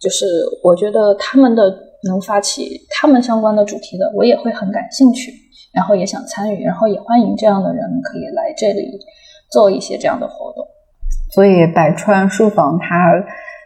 [0.00, 0.26] 就是
[0.62, 1.62] 我觉得他们的
[2.04, 5.32] 能发起他们相关的主题的，我也会很感兴趣，
[5.72, 8.98] 然后也想参与，然后也欢迎这样的人可以来这里
[9.50, 10.66] 做一些这样的活动。
[11.32, 13.12] 所以百川书房它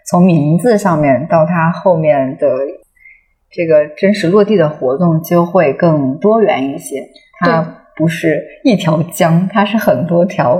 [0.07, 2.47] 从名字上面到它后面的
[3.51, 7.09] 这个真实落地的活动就会更多元一些。
[7.41, 7.63] 它
[7.97, 10.57] 不是一条江，它是很多条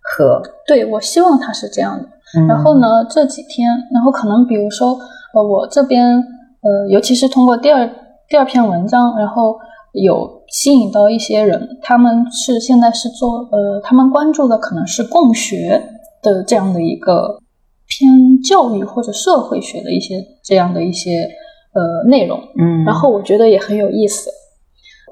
[0.00, 0.42] 河。
[0.66, 2.08] 对我希望它是这样的。
[2.36, 4.98] 嗯然后呢，这几天，然后可能比如说，
[5.34, 6.16] 呃，我这边，
[6.62, 7.88] 呃，尤其是通过第二
[8.28, 9.56] 第二篇文章，然后
[9.92, 15.82] 有吸引到一些人，他们是现在是做，呃，他们关注的可能是共学
[16.22, 17.38] 的这样的一个
[17.86, 21.28] 偏教育或者社会学的一些这样的一些
[21.74, 24.30] 呃内容，嗯，然后我觉得也很有意思。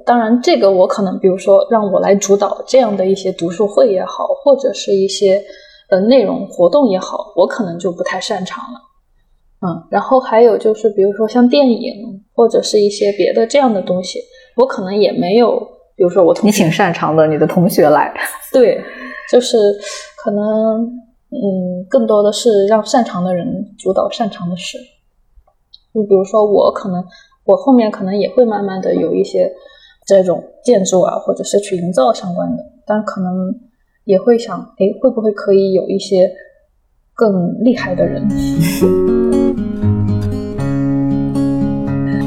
[0.05, 5.41] 当然，这个我可能，比如说让我来主导这样的一些读书会也好，或者是一些
[5.93, 8.81] 呃内容活动也好，我可能就不太擅长了。
[9.61, 14.19] 嗯，然后还有就是，比如说像电影或者是一些别的这样的东西，
[14.57, 15.61] 我可能也没有，
[15.95, 18.11] 比如说我同学你挺擅长的，你的同学来。
[18.51, 18.83] 对，
[19.31, 19.59] 就是
[20.17, 20.83] 可能
[21.31, 23.47] 嗯，更多的是让擅长的人
[23.79, 24.79] 主导擅长的事。
[25.95, 27.05] 就比如说我可能
[27.45, 29.53] 我后面可能也会慢慢的有一些
[30.07, 33.55] 这种建筑啊或者是去营造相关的，但可能
[34.05, 36.31] 也会想，哎，会不会可以有一些
[37.15, 38.29] 更厉害的人？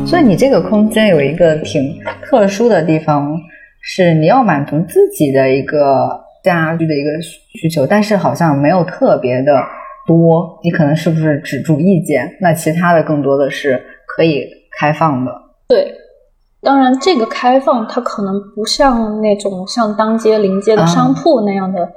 [0.05, 3.35] 所以你这个空间有一个挺特殊的地方，
[3.81, 9.61] 是你要满足自己的一个家居的一个需求，但是好像没有特别的
[10.07, 10.59] 多。
[10.63, 12.37] 你可能是不是只住一间？
[12.39, 13.81] 那其他的更多的是
[14.15, 15.31] 可以开放的。
[15.67, 15.91] 对，
[16.65, 21.87] 当然这个开放它可能不像那种像当街临街的商铺那样的。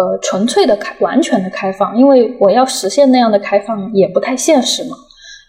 [0.00, 4.96] 呃，纯粹的开，完全的开放，因为我要实现那样的开放也不太现实嘛。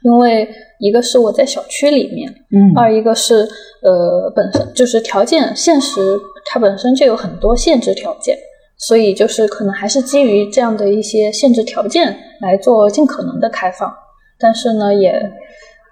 [0.03, 3.47] 因为一个是我在小区里面，嗯二一个是
[3.83, 8.35] 呃本身就是条件现实，它本身就有很多限制条件，
[8.79, 13.93] 所以就是可能还是基于这样的一些限制条件来做尽可能的开放。
[14.39, 15.31] 但是呢，也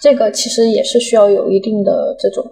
[0.01, 2.43] 这个其实也是需要有一定的这种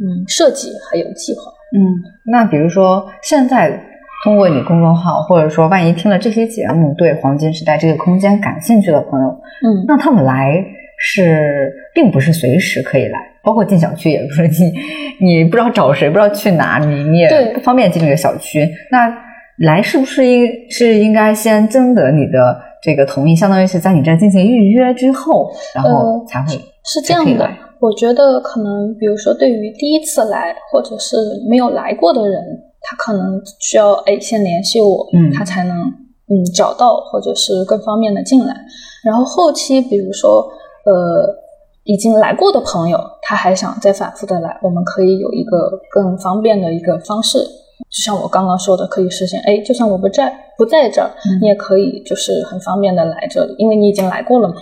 [0.00, 1.52] 嗯设计还有计划。
[1.76, 1.80] 嗯，
[2.24, 3.78] 那比如说现在
[4.24, 10.64] 通过你公众号，或者说万一听了这期节目，对黄金时代这个空间感兴趣的朋友，嗯，那他们来
[10.98, 14.72] 是并不是随时可以来，包括进小区也不是你
[15.20, 18.68] 你不知道找谁，不知道去哪，你你也不方便进这个小区。
[18.90, 19.12] 那
[19.58, 27.48] 来是不是应是应该先征得你的这个同意，相当于是在你这儿进行预约之后，然后呃才会、是这样的。
[27.80, 31.16] 我觉得可能，比如说对于第一次来或者是
[31.48, 32.42] 没有来过的人，
[32.80, 38.54] 他可能需要哎先联系我，嗯他才能嗯找到或者是更方便的进来。
[39.04, 40.48] 然后后期比如说
[40.84, 41.34] 呃
[41.84, 47.38] 已经来过的朋友，他还想再反复的来，我们可以有一个更方便的一个方式。
[47.38, 51.10] 就像我刚刚说的，可以实现，哎，就算我不在不在这儿，
[51.40, 54.56] 你也可以就是很方便的来这里，因为你已经来过了嘛。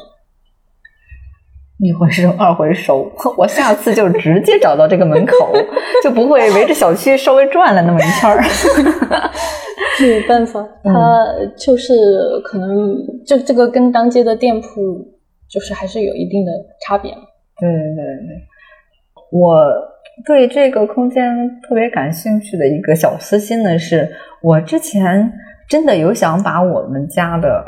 [1.79, 5.53] 一回生二回熟， 我下次就直接找到这个门口，
[6.03, 8.43] 就不会围着小区稍微转了那么一圈儿。
[10.01, 11.27] 没有办法，它
[11.59, 11.95] 就是
[12.45, 12.97] 可能
[13.27, 14.67] 这这个跟当街的店铺
[15.49, 16.53] 就是还是有一定的
[16.83, 17.11] 差别。
[17.59, 18.43] 对对对对，
[19.33, 19.57] 我
[20.27, 21.25] 对这个空间
[21.67, 24.11] 特别感兴趣的一个小私心呢，是
[24.43, 25.31] 我之前
[25.69, 27.65] 真的有想把我们家的呃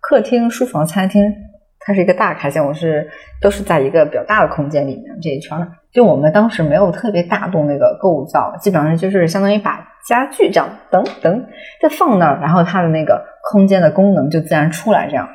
[0.00, 1.30] 客厅、书房、餐厅。
[1.82, 3.08] 它是一个大开间，我是
[3.40, 5.66] 都是在一个比较大的空间里面这一圈儿。
[5.90, 11.46] 就我们当时没有特别大动那个构造，基本上就是相当于把家具这样等等
[11.80, 15.28] 就放那儿，然后它的那个空间的功能就自然出来这样。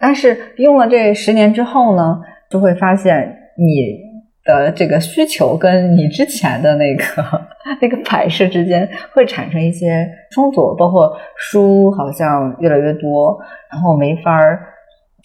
[0.00, 3.98] 但是用了这十年之后呢，就会发现你
[4.44, 7.04] 的这个需求跟你之前的那个
[7.82, 13.38] 那个摆设之间会产生一些冲突，包括书好像越来越多，
[13.70, 14.60] 然后没法儿。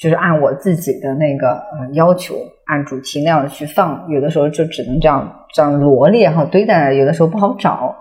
[0.03, 2.35] 就是按我自己的那个呃要求，
[2.65, 7.95] 按主题那样去放，有的时候就只能这样这样罗列哈堆在那，有的时候不好找。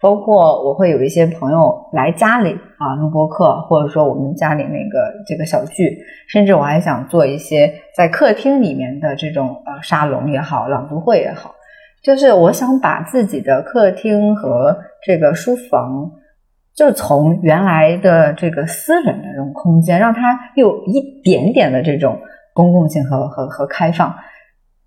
[0.00, 5.96] 包括我会有一些朋友来家里啊录播课，或者说我们家里那个这个小聚，
[6.26, 11.54] 甚至我还想做一些在客厅里面的这种呃沙龙也好，朗读会也好，
[12.02, 14.76] 就是我想把自己的客厅和
[15.06, 16.10] 这个书房。
[16.76, 22.18] 就从原来的这个私人的这种空间，让它有一点点的这种
[22.52, 24.12] 公共性和和和开放。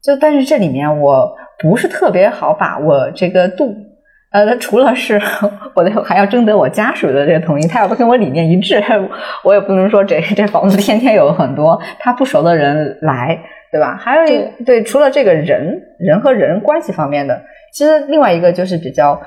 [0.03, 3.73] 就但是这里面我不是特别好把握这个度。
[4.31, 5.19] 呃，它除了是
[5.73, 8.83] 我的还要征得我家属的这个同意，他要不跟我理念一致，
[9.45, 13.39] 我也不能说这 这房子天天有很多他不熟的人来，
[13.71, 13.95] 对吧？
[13.95, 17.41] 还有一对，除了这个人人和人关系方面的，
[17.73, 19.21] 其实另外一个就是比较。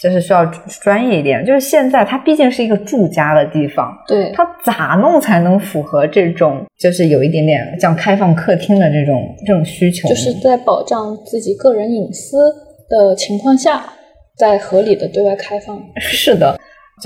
[0.00, 0.44] 就是需要
[0.82, 12.36] 专业一点，就是现在它毕竟是一个住家的地方，对它咋弄才能符合这种，就是有一点点像开放客厅的这种这种需求，就是在保障自己个人隐私
[12.88, 13.84] 的情况下，
[14.36, 15.80] 在合理的对外开放。
[15.98, 16.55] 是的。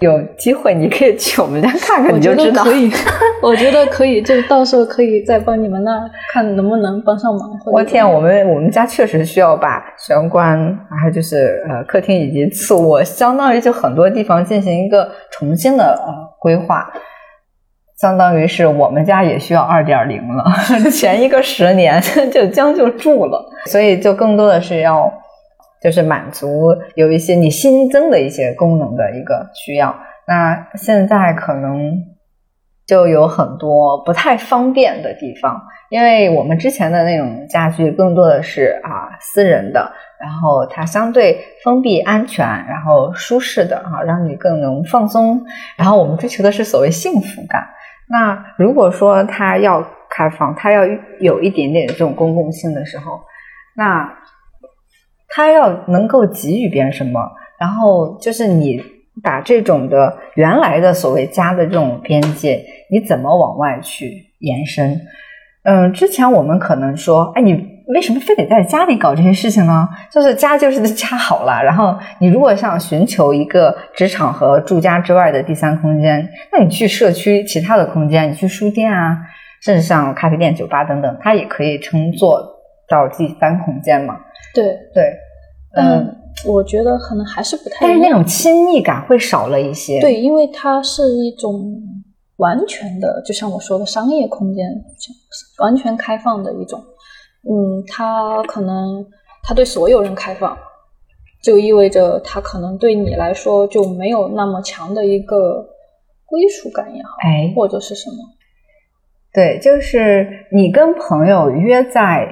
[0.01, 2.63] 有机会你可以去我们家看看， 你就知道。
[2.63, 2.89] 可以，
[3.43, 7.51] 我觉得可以，就到时候可以再帮你们那看能不能帮上忙。
[7.67, 10.57] 我天，我们我们家确实需要把玄关，
[11.01, 16.89] 还有就是呃客厅以及次卧，相当于就很多地方进行一个重新的呃规划，
[18.01, 20.45] 相当于是我们家也需要二点零了，
[20.93, 25.13] 前一个十年就将就住了，所以就更多的是要。
[25.81, 32.05] 就是满足有一些你新增的一些功能的一个需要，那现在可能
[32.87, 35.59] 就有很多不太方便的地方，
[35.89, 45.43] 因为我们之前的那种家具更多的是啊私人的，然后它相对封闭、安全，然后舒适的啊，让你更能放松。
[45.77, 47.67] 然后我们追求的是所谓幸福感。
[48.07, 50.83] 那如果说它要开放，它要
[51.21, 53.21] 有一点点这种公共性的时候，
[53.75, 54.20] 那。
[55.31, 57.21] 他要能够给予别人什么，
[57.59, 58.83] 然后就是你
[59.23, 65.01] 把这种的原来的所谓家的这种边界，你怎么往外去延伸？
[65.63, 67.53] 嗯，之前我们可能说，哎，你
[67.89, 69.87] 为什么非得在家里搞这些事情呢？
[70.11, 71.63] 就是家就是家好了。
[71.63, 79.19] 然后你如果想寻求一个职场和住家之外的第三空间，那你去社区其他的空间，你去书店啊，
[79.63, 82.41] 甚至像咖啡店、酒吧等等，它也可以称作
[82.89, 84.17] 到第三空间嘛。
[84.53, 85.17] 对对，
[85.77, 86.17] 嗯，
[86.47, 90.01] 我觉得可能还是不太，但是那种亲密感会少了一些。
[90.01, 91.81] 对，因为它是一种
[92.37, 94.67] 完全的，就像我说的商业空间，
[95.61, 96.83] 完全开放的一种。
[97.49, 99.07] 嗯，它可能
[99.43, 100.59] 它对所有人开放，
[101.43, 105.65] 就意味着它可能对你来说就没有那么强的一个
[106.27, 108.17] 归属感也好，哎，或者是什么。
[109.33, 112.27] 对，就是你跟朋友约在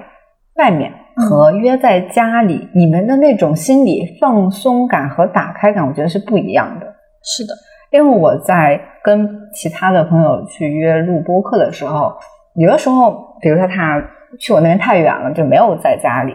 [0.56, 0.92] 外面。
[1.18, 6.86] 和约在家里，你们的那种心理放松感和打开感，我觉得是不一样的。
[7.22, 7.54] 是的，
[7.90, 12.14] 因为我在跟其他的朋友去约录播课的时候，
[12.54, 14.00] 有的时候，比如说他
[14.38, 16.34] 去我那边太远了，就没有在家里，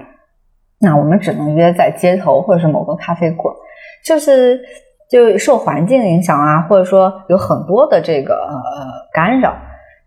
[0.80, 3.56] 那我们只能约在街头或者是某个咖啡馆，
[4.06, 4.60] 就是
[5.10, 9.56] 就受环境影响啊，或者说有很多的这个呃干扰。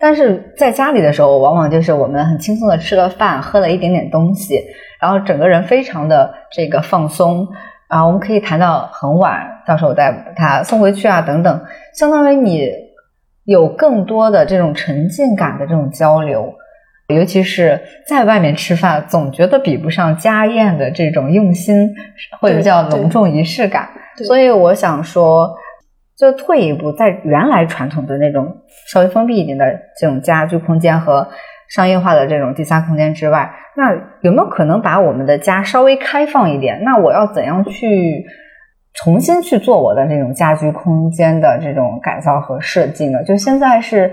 [0.06, 4.56] 但是在家里的时候，往往就是我们很轻松的吃了饭，喝了一点点东西，
[5.00, 7.44] 然后整个人非常的这个放松，
[7.88, 11.60] 啊，我们可以谈到很晚，到时候再把他送回去啊，等等，
[11.92, 12.70] 相当于你
[13.46, 16.54] 有更多的这种沉浸感的这种交流，
[17.08, 21.92] 尤其是在外面吃饭，总觉得比不上家宴的这种用心，
[22.40, 23.88] 或者叫隆重仪式感。
[24.24, 25.52] 所以我想说，
[26.16, 29.64] 就退一步，在原来传统的那种稍微封闭一点的
[30.00, 31.28] 这种家居空间和
[31.68, 33.92] 商业化的这种第三空间之外，那
[34.22, 36.82] 有没有可能把我们的家稍微开放一点？
[36.84, 38.24] 那我要怎样去
[38.94, 43.22] 重新去做我的这种家居空间的这种改造和设计呢？
[43.24, 44.10] 就现在是，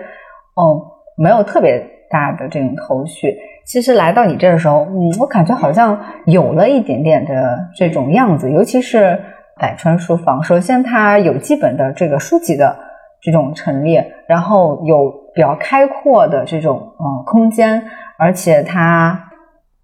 [0.56, 0.82] 哦，
[1.18, 3.34] 没有特别大的这种头绪。
[3.66, 9.18] 其实来到你这儿的时候，嗯，我感觉好像有了一点点的这种样子，尤其是。
[9.60, 12.76] 百川书房，首先它有基本的这个书籍的
[13.22, 17.84] 这种陈列，然后有比较开阔的这种嗯空间，
[18.18, 19.30] 而且它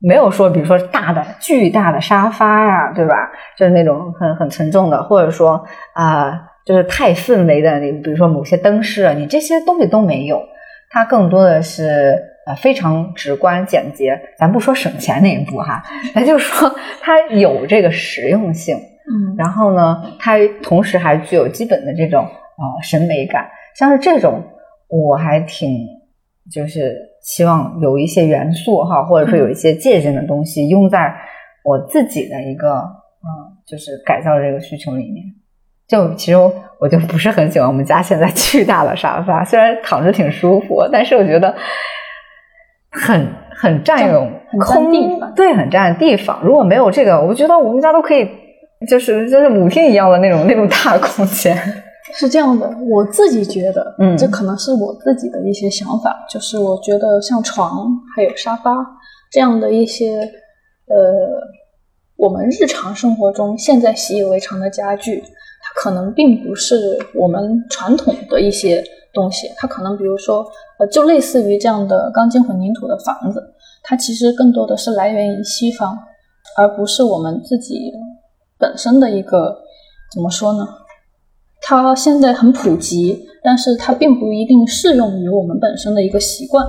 [0.02, 3.30] 没有说，比如说大的巨大的沙发呀，对吧？
[3.58, 5.64] 就是那种很很沉重的，或者说
[5.94, 6.34] 啊，
[6.66, 10.42] 就是太氛围的，你比如说某些灯饰，啊你这些东西都没有，
[10.90, 12.18] 它更多的是
[12.48, 14.20] 呃非常直观简洁。
[14.38, 15.84] 咱不说省钱那一步哈，
[16.16, 18.78] 咱就说它有这个实用性。
[19.12, 24.43] 嗯，然后呢，它同时还具有基本的这种呃审美感，像是这种，
[24.88, 25.88] 我还挺
[26.51, 31.12] 就是希望有一些元素哈，或者说有一些借鉴的东西用在
[31.64, 35.26] 我自己的一个嗯，就是改造这个需求里面。
[35.88, 36.38] 就其实
[36.80, 41.55] 我就不是很喜欢我们家现在巨大的沙发，虽然躺着挺舒服，但是我觉得
[42.91, 44.91] 很很占用空
[45.36, 46.39] 对，很占地方。
[46.43, 48.30] 如果没有这个，我觉得我们家都可以。
[48.88, 51.56] 就是就是舞厅一样的那种那种大空间，
[52.14, 52.70] 是这样的。
[52.90, 56.26] 我自己觉得，嗯，这可能是我自己的一些想法。
[56.30, 58.74] 就是我觉得像床还有沙发
[59.30, 60.20] 这样的一些，
[60.88, 60.96] 呃，
[62.16, 68.82] 我们日常生活中现在习以为常的家具，它可能并不是我们传统的一些
[69.14, 69.50] 东西。
[69.58, 70.50] 它可能比如说，
[70.80, 73.44] 呃，就类似于这样的钢筋混凝土的房子，
[73.84, 75.98] 它其实更多的是来源于西方，
[76.58, 77.92] 而不是我们自己。
[78.60, 79.57] 本身的一个
[80.14, 80.68] 怎么说呢？
[81.62, 86.66] 它现在很普及，但是它并不一定适用于我们本身的一个习惯。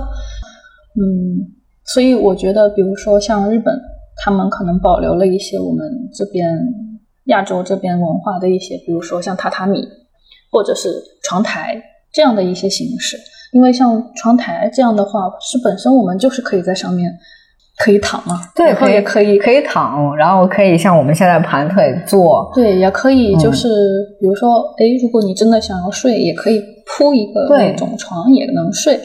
[0.95, 1.51] 嗯，
[1.85, 3.79] 所以我觉得，比如说像日本，
[4.17, 6.57] 他们可能保留了一些我们这边
[7.25, 9.87] 亚洲这边文化的一些，比如说像榻榻米
[10.51, 10.89] 或者是
[11.23, 11.81] 床台
[12.11, 13.17] 这样的一些形式。
[13.53, 17.11] 因为像床台这样的话，是本身我们就是可以在上面。
[17.81, 18.39] 可以躺吗？
[18.55, 22.51] 对，可以可以可以躺，然后可以像我们现在盘腿坐。
[22.53, 23.67] 对，也可以就是
[24.19, 28.99] 比如说，哎，如果你真的想要睡，也可以铺一个那种床也能睡。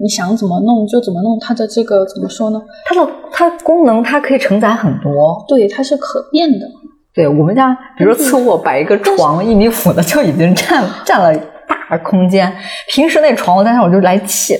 [0.00, 2.62] 你想怎么弄就怎么弄，它的这个怎么说呢？
[2.84, 5.44] 它的它功能它可以承载很多。
[5.48, 6.66] 对，它是可变的。
[7.12, 11.40] 对我们家，比如说次卧摆一个床一米五的就已经占占了。
[11.88, 12.52] 大空间，
[12.88, 14.56] 平时那床我在那我就来气，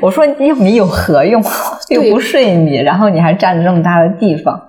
[0.00, 1.42] 我说要你有何用？
[1.90, 4.60] 又不睡你，然后你还占着这么大的地方，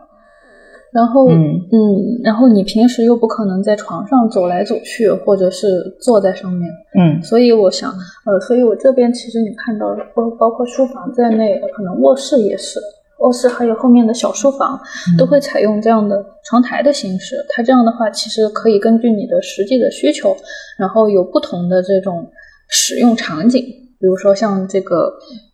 [0.93, 1.35] 然后嗯
[1.71, 5.67] 嗯，然后你平时又不可能在床上走来走去，或者是
[5.99, 7.91] 坐在上面，嗯，所以我想，
[8.25, 12.79] 呃，所以我这边其实你看到包包括书房在内，可能卧室也是。
[13.19, 14.79] 卧室还有后面的小书房，
[15.17, 17.35] 都会采用这样的床台的形式。
[17.49, 20.35] 它这样的话，其实可以根据你的实际的需求，
[20.77, 22.29] 然后有不同的这种
[22.69, 23.61] 使用场景。
[23.99, 25.05] 比如说像这个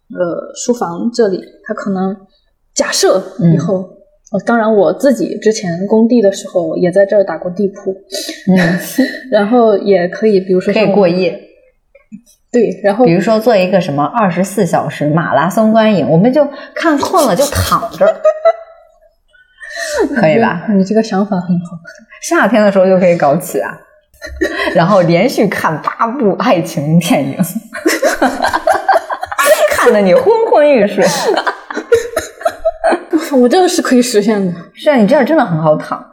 [0.09, 2.15] 呃书房这里，它可能
[2.73, 3.21] 假设
[3.53, 3.89] 以后，
[4.33, 7.93] 呃，当然我自己之前工地的时候也在这儿打过地铺，
[8.51, 8.57] 嗯，
[9.31, 11.42] 然后也可以，比如说可以过夜。
[12.53, 18.21] 对，然后比如说做一个什么二十四小时马拉松观影，我们就看困了就躺着，
[20.15, 20.61] 可以吧？
[20.69, 21.75] 你这个想法很好。
[22.21, 23.75] 夏天的时候就可以搞起啊，
[24.75, 27.37] 然后连续看八部爱情电影，
[29.71, 31.03] 看得你昏昏欲睡。
[33.31, 34.53] 我这个是可以实现的。
[34.75, 36.05] 是啊，你这样真的很好躺，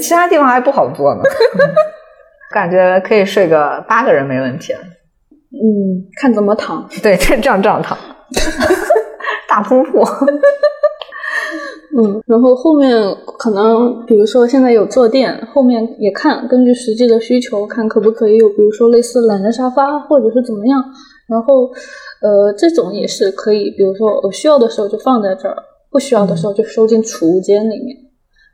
[0.00, 1.20] 其他地方还不好做呢。
[2.50, 4.74] 感觉可以睡个八个人没问题。
[5.60, 6.88] 嗯，看怎么躺。
[7.02, 7.98] 对，这样这样躺，
[9.48, 10.02] 大夫妇。
[11.98, 13.02] 嗯，然后后面
[13.38, 20.80] 可能，比如说现在有坐垫，后面也看根据实际的需求，看可不可以有，比如说类似懒人沙发，或者是怎么样。
[21.26, 21.70] 然后，
[22.22, 25.56] 呃，这种也是可以，比如说我需要的时候就放在这儿，
[25.90, 27.96] 不需要的时候就收进储物间里面。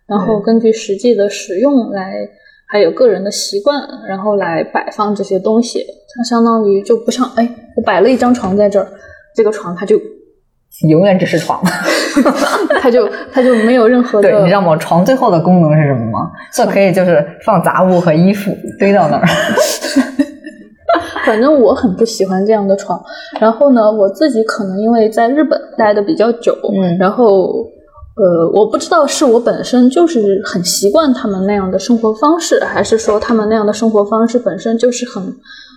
[0.06, 2.28] 然后根据实际的使用来。
[2.68, 5.84] 还有个人的习惯，然后来摆放这些东西，
[6.16, 8.86] 它相当于就不像哎，我摆了一张床在这儿，
[9.34, 10.00] 这个床它就
[10.88, 11.62] 永远只是床
[12.80, 14.28] 它就它就没有任何的。
[14.28, 14.76] 对，你知道吗？
[14.76, 16.30] 床最后的功能是什么吗？
[16.52, 19.24] 这可以就是放杂物和衣服堆到那儿。
[21.24, 23.02] 反正我很不喜欢这样的床。
[23.40, 27.66] 然后呢，我自己可能因为在日本待的比较久，嗯然后
[28.16, 35.22] 呃，我不知道是我本身就是很习惯他们那样的生活方式，还是说他们那样的生活方式本身就是很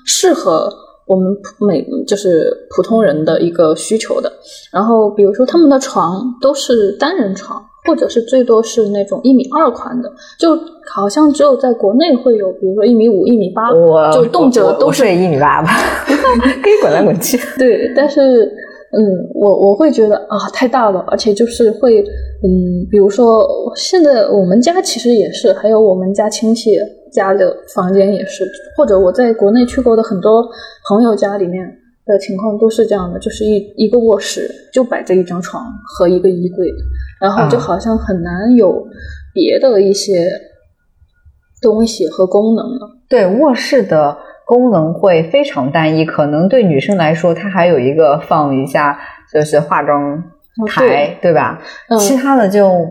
[0.05, 0.69] 适合
[1.05, 4.31] 我们普每就是普通人的一个需求的。
[4.71, 7.63] 然后比如说他们的床都是单人床。
[7.85, 10.59] 或者是最多是那种一米二宽的，就
[10.93, 15.69] 好像只有在国内会有，比如说一米五、一米八，我就动辄都是睡一米八吧，
[16.05, 17.39] 可以滚来滚去。
[17.57, 18.51] 对，但是
[18.91, 18.99] 嗯，
[19.35, 26.77] 我我会觉得啊太大了，而且就是会嗯，比如说现在我们家其实也是，还有我们家亲戚
[27.11, 30.47] 家的房间也是，或者我在国内去过的很多
[30.89, 31.67] 朋友家里面
[32.05, 36.71] 的情况都是这样的，就是一一个卧室就摆着一张床和一个衣柜，
[37.19, 38.87] 然后就好像很难有
[39.33, 40.29] 别的一些
[41.61, 42.89] 东西和功能了。
[43.09, 44.17] 对，卧室的
[44.47, 48.97] 功能会非常单一，可能对女生来说，它还有一个放一下
[49.33, 50.23] 就是化妆
[50.69, 51.59] 台，对吧？
[51.89, 52.87] 嗯其他的就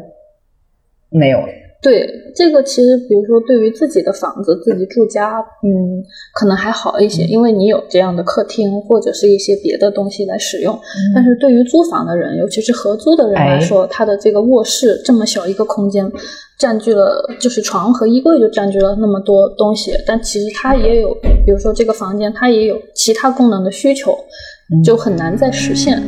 [1.08, 1.48] 没有了。
[1.86, 6.02] 对这个，其实比如说对于自己的房子、自己住家，嗯，
[6.34, 10.76] 可能还好一些，因为你有这样的客厅或者是一些别的东西来使用。
[11.14, 16.10] 但是对于租房的人，尤其是合租的人来说，他的这个卧室这么小一个空间，
[16.58, 21.14] 占据了就是床和衣柜就占据了那么多东西，但其实它也有，
[21.44, 24.18] 比如说这个房间它也有其他功能的需求，
[24.84, 26.02] 就很难再实现。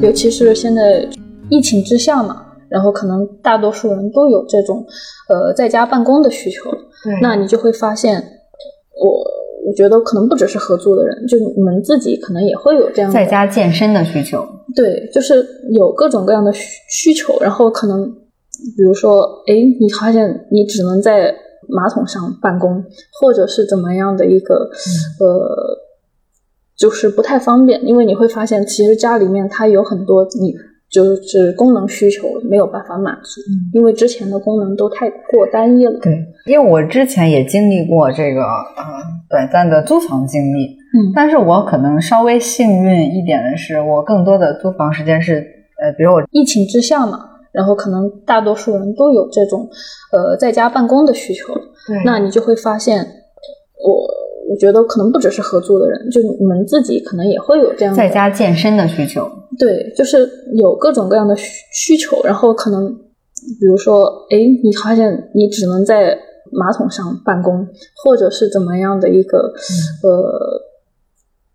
[0.00, 1.06] 尤其是现在
[1.50, 4.84] 疫情之下嘛，然后可能大多数人都有这种
[5.28, 6.70] 呃在家办公的需求，
[7.22, 8.22] 那你就会发现，
[9.02, 9.24] 我
[9.66, 18.10] 我觉得可能不只是合租的人，就你们自己可能也会有这样在家健身的需求，对，就是有各种各样的需需求，然后可能
[18.76, 21.34] 比如说，哎，你发现你只能在
[21.68, 22.82] 马桶上办公，
[23.20, 24.54] 或者是怎么样的一个、
[25.20, 25.78] 呃，
[26.76, 30.54] 就是不太方便，因为你会发现，其实家里面它有很多你
[30.90, 33.40] 就是功能需求没有办法满足，
[33.74, 35.98] 因为之前的功能都太过单一了。
[36.00, 36.12] 对，
[36.46, 38.84] 因为我之前也经历过这个呃
[39.28, 41.12] 短暂的租房经历，嗯。
[41.14, 45.44] 但是我可能稍微幸运一点的是，我更多的租房时间是
[45.82, 47.18] 呃，比如我疫情之下嘛，
[47.52, 49.68] 然后可能大多数人都有这种
[50.12, 51.52] 呃在家办公的需求，
[52.06, 53.04] 那你就会发现，
[53.84, 54.08] 我
[54.48, 62.88] 我觉得可能不只是合租的人，就你们自己可能也会有这样在家健身的需求，对，就是有各种各样的需需求，然后可能
[63.60, 66.18] 比如说，哎，你发现你只能在
[66.50, 67.66] 马桶上办公，
[68.02, 69.52] 或者是怎么样的一个、
[70.02, 70.62] 呃，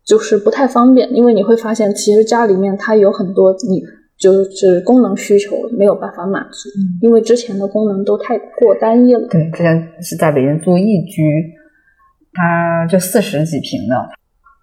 [0.05, 3.81] 就是不太方便，因为你会发现，其实家里面它有很多你
[4.19, 6.69] 就是功能需求没有办法满足，
[7.01, 9.27] 因为之前的功能都太过单一了。
[9.29, 11.23] 对，之前是在北京租一居，
[12.34, 14.09] 它就四十几平的，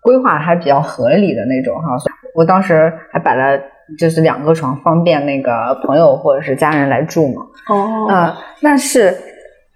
[0.02, 1.96] 规划还比较合理的那种哈。
[2.34, 3.60] 我当时还摆了
[3.98, 7.42] 就是两个床，方便那个朋友或者是家人来住嘛。
[7.68, 9.16] 哦呃，但是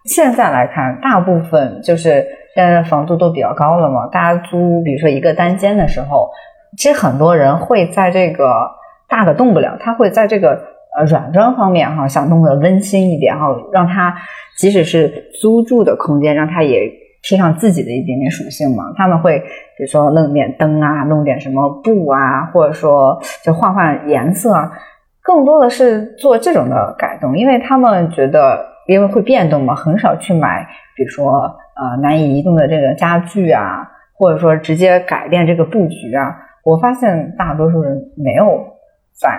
[0.04, 2.24] 现在来看，大部分就是
[2.54, 6.30] 现在房租都比较高了嘛，大家租比如说一个单间的时候，
[6.76, 8.70] 其实很多人会在这个
[9.08, 10.50] 大的动不了，他会在这个
[10.96, 14.14] 呃软装方面哈，想弄得温馨一点哈，让它
[14.56, 16.88] 即使是租住的空间，让它也
[17.24, 18.92] 贴上自己的一点点属性嘛。
[18.96, 19.40] 他们会
[19.76, 24.70] 比如说弄点灯啊，弄点什么布啊，或者说就换换颜色啊。
[25.22, 36.36] 更多的是做这种的改动，因为他们觉得因为会变动嘛，很少去买，比如说呃难以移动的这个家具啊，或者说直接改变这个布局啊。
[36.62, 38.44] 我发现大多数人没有
[39.12, 39.38] 在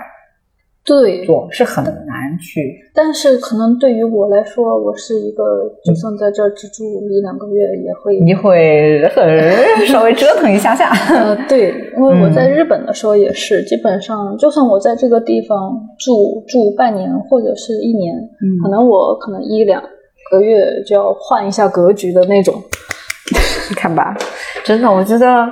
[0.86, 2.62] 对，做，是很难去。
[2.94, 5.44] 但是可能对于我来说，我是一个
[5.84, 10.92] 就算在这儿只住一两个月，也会你会 很稍微折腾一下下。
[11.10, 19.82] 呃，对， 因为我在日本的时候也是，基本上就算我在这个地方住住半年或者是一年，嗯可能我可能一两
[20.30, 22.54] 个月就要换一下格局的那种。
[23.70, 24.16] 你看吧，
[24.64, 25.52] 真的，我觉得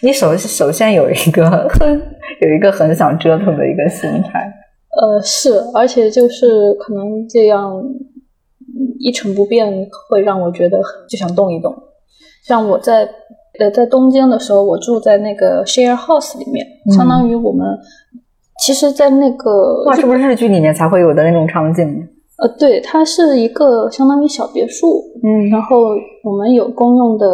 [0.00, 2.00] 你首首先有一个很
[2.40, 4.48] 有一个很想折腾的一个心态。
[5.00, 10.78] 呃，是，而且就是可能这样嗯一成不变，会让我觉得
[11.08, 11.74] 就想动一动。
[12.44, 13.08] 像我在
[13.58, 17.66] 呃在东京的时候，我住在那个 share house 里面，嗯相当于我们
[18.62, 21.82] 其实，在那个哇，是不是日剧里面才会有的那种场景？
[22.36, 25.76] 呃，对，它是一个相当于小别墅，嗯然后
[26.24, 27.26] 我们有公用的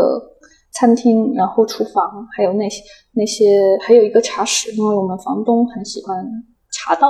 [0.73, 2.81] 餐厅，然后厨房，还有那些
[3.15, 3.45] 那些，
[3.81, 6.25] 还有一个茶室，因为我们房东很喜欢
[6.71, 7.09] 茶道。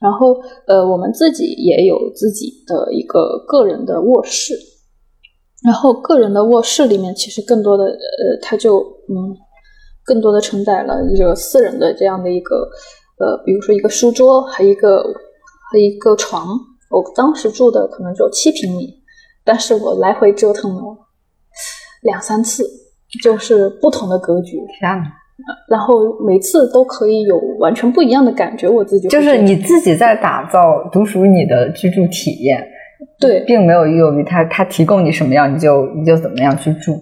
[0.00, 4.54] 然后呃，我们自己也有自己的一个个人的卧室，
[5.64, 8.78] 然后个人的卧室里面，其实更多的呃，它就
[9.08, 9.36] 嗯，
[10.04, 12.68] 更多的承载了一个私人的这样的一个
[13.18, 15.02] 呃，比如说一个书桌，还有一个
[15.70, 16.46] 和一个床。
[16.90, 19.02] 我当时住的可能只有七平米，
[19.44, 20.82] 但是我来回折腾了
[22.00, 22.64] 两三次，
[23.22, 24.56] 就是不同的格局。
[24.78, 25.17] 天哪！
[25.68, 32.66] 然后每次都可以有完全不一样的感觉，我自己就是你自己在打造独属于你的居住体验，
[33.20, 36.98] 对，并没有由于他他提供你什么样，你就你就怎么样去住。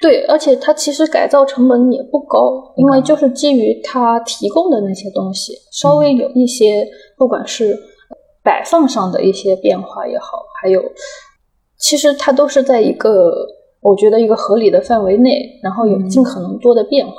[0.00, 7.74] 对，而且它其实改造成本也不高，因为就是基于它提供的那些东西，稍微有一些，不管是
[8.42, 10.82] 摆放上的一些变化也好，还有
[11.78, 13.32] 其实它都是在一个
[13.80, 17.12] 我觉得一个合理的范围内，然后有尽可能多的变化。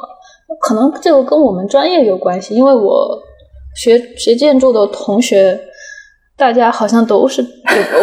[0.60, 3.20] 可能这个跟我们专业有关系，因为我
[3.76, 5.60] 学学建筑的同学，
[6.38, 7.44] 大家好像都是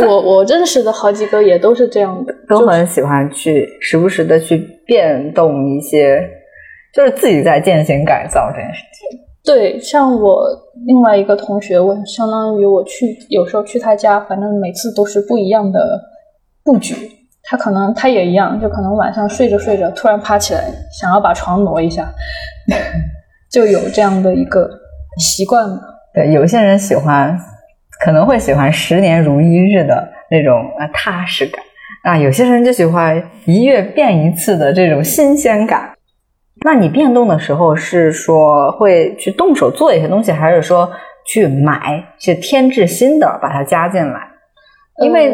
[0.06, 6.20] 我 我认识的好几个也都是这样的， 都很喜欢去时不时的去变动一些，
[6.94, 9.18] 就是自己在践行改造这件事情。
[9.44, 10.46] 对，像我
[10.86, 16.00] 另外一个同学，我相当于我去有时候去他家，反正每次都是不一样的
[16.62, 16.94] 布局。
[17.52, 20.64] 他可能他也一样，就可能晚上睡着睡着，突然爬起来，
[20.98, 22.10] 想要把床挪一下，
[23.52, 24.66] 就有这样的一个
[25.18, 25.78] 习惯嘛。
[26.14, 27.38] 对，有些人喜欢，
[28.02, 31.62] 可能会喜欢十年如一日的那种呃踏实感，
[32.04, 35.90] 啊，有些人就喜欢一月变一次的这种新鲜感。
[36.64, 40.90] 那你变动的时候是说会去动手做一些东西，还是说
[41.26, 44.31] 去买去添置新的把它加进来？
[45.00, 45.32] 因为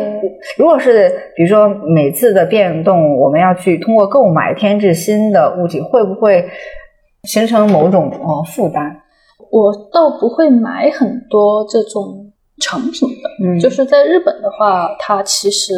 [0.57, 6.49] 如果是比如说每次的变动，我们要去通过购买添置新的物体，会不会
[7.25, 8.97] 形成某种呃负担？
[9.51, 12.31] 我倒不会买很多这种
[12.61, 15.73] 成品的，嗯就是在日本的话，它其实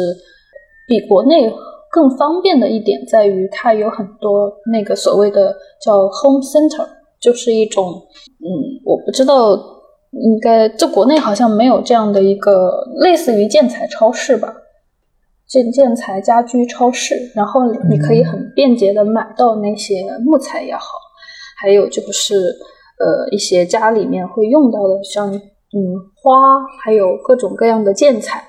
[0.87, 1.51] 比国内
[1.89, 6.87] 更方便的一点在于，它有很多那个所谓的叫 home center，
[7.19, 8.47] 就是一种嗯，
[8.85, 9.57] 我不知道。
[10.11, 14.53] 应该这国内好像没有这样的一个类似于建材超市吧，
[15.47, 20.81] 建建材家居超市，然后你可以很便捷的买到那些木材也好，
[21.61, 22.35] 还有就是
[22.99, 28.43] 呃一些家里面会用到的像嗯花，还有各种各样的建材。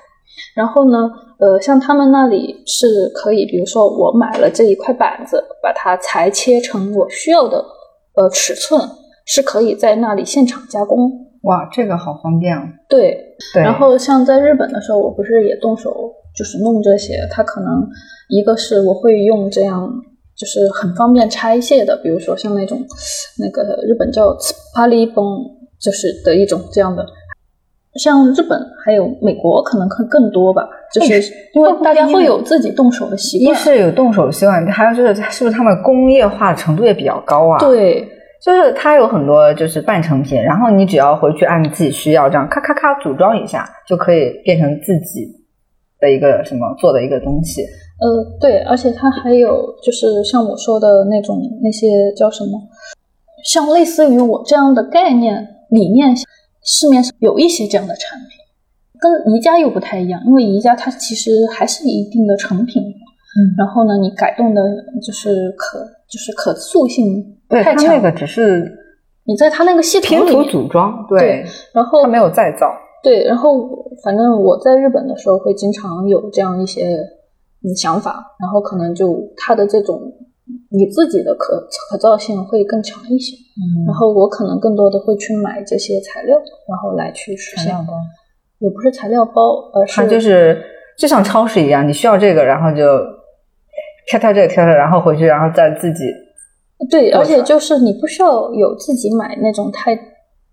[0.55, 7.63] 然后呢，呃，像他们那里是可以，比如说我买了这一块板子，把它裁切成我需要的
[8.15, 8.81] 呃尺寸，
[9.25, 11.11] 是可以在那里现场加工。
[11.43, 12.63] 哇，这个好方便啊！
[12.89, 13.17] 对，
[13.53, 17.87] 对，然后像在日本的时候，我不是也动手就是弄这些，它可能
[18.29, 19.89] 一个是我会用这样
[20.35, 22.79] 就是很方便拆卸的，比如说像那种
[23.39, 25.25] 那个日本叫 spali 崩，
[25.79, 27.05] 就是的一种这样的。
[27.95, 31.21] 像日本还有美国可能会更多吧，就是
[31.53, 33.55] 因为大家会有自己动手的习惯一惯。
[33.59, 38.07] 是有动手习惯，还有就是是不是他们工业化程度也比较高啊？，对，
[38.43, 45.25] 就是它有很多就是半成品，然后你只要回去按自己需要这样咔咔咔组装一下，就可以变成自己
[45.99, 47.61] 的一个什么做的一个东西。
[48.01, 52.61] 呃，对，而且它还有就是像我说的那种那些叫什么，
[53.45, 56.13] 像类似于我这样的概念理念，
[56.65, 58.29] 市面上有一些这样的产品，
[58.99, 64.61] 跟宜家又不太一样，因为宜家它其实还是一定的成品，嗯，然后呢，你改动的
[65.01, 65.79] 就是可
[66.09, 68.71] 就是可塑性对，太强，它那个只是
[69.25, 72.73] 你在它那个系统拼图组装，对，然后它没有再造。
[73.01, 73.69] 对，然后
[74.03, 76.97] 反正我在日本的时候会经常有这样一些
[77.65, 80.01] 嗯想法，然后可能就它的这种
[80.69, 83.85] 你自己的可可造性会更强一些，嗯。
[83.85, 86.37] 然后我可能更多的会去买这些材料，
[86.67, 87.93] 然后来去实现，包，
[88.59, 90.63] 也不是材料包，而是它就是
[90.97, 92.85] 就像超市一样，你需要这个，然后就
[94.07, 96.05] 挑挑这个挑挑，然后回去，然后再自己
[96.89, 99.95] 对，而且就是你不需要有自己买那种太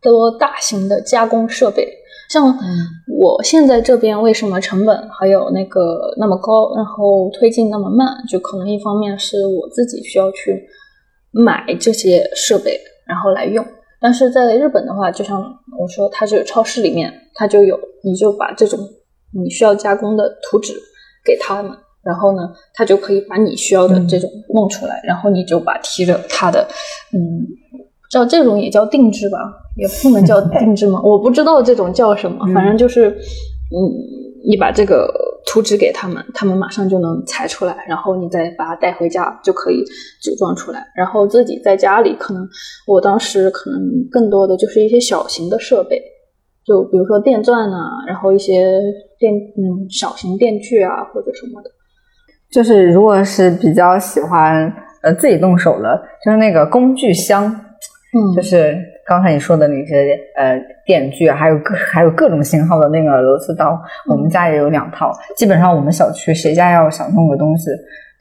[0.00, 1.86] 多大型的加工设备，
[2.30, 2.56] 像
[3.18, 10.62] 我现在这边为什么成本还有那个那么高，然后推进那么慢，就可能一方面是我自己需要去
[11.32, 13.64] 买这些设备，然后来用。
[14.00, 15.42] 但是在日本的话，就像
[15.78, 18.78] 我说，它就有超市里面它就有，你就把这种
[19.34, 20.72] 你需要加工的图纸
[21.22, 21.70] 给他们，
[22.02, 26.66] 然后呢，他就可以把你需要的这种弄出来，然后你就把提着他的，
[27.12, 27.46] 嗯，
[28.10, 29.38] 叫这种也叫定制吧，
[29.76, 31.00] 也不能叫 定制嘛？
[31.02, 33.78] 我不知道这种叫什么，嗯反正就是，嗯，
[34.48, 35.12] 你把这个
[35.46, 39.84] 图纸给他们，他们马上就能裁出来，然后你再把它带回家就可以
[40.22, 42.48] 组装出来，然后自己在家里可能，
[42.86, 43.80] 我当时可能
[44.10, 46.00] 更多的就是一些小型的设备。
[46.62, 48.80] 就比如说电钻啊，然后一些
[49.18, 51.70] 电嗯小型电锯啊或者什么的，
[52.50, 54.72] 就是如果是比较喜欢
[55.02, 58.76] 呃自己动手的，就是那个工具箱，嗯，就是
[59.06, 65.12] 刚才你说的那些呃电锯啊，还有各还有各种型号的那个螺丝刀，我们家也有两套。
[65.36, 67.70] 基本上我们小区谁家要想弄个东西，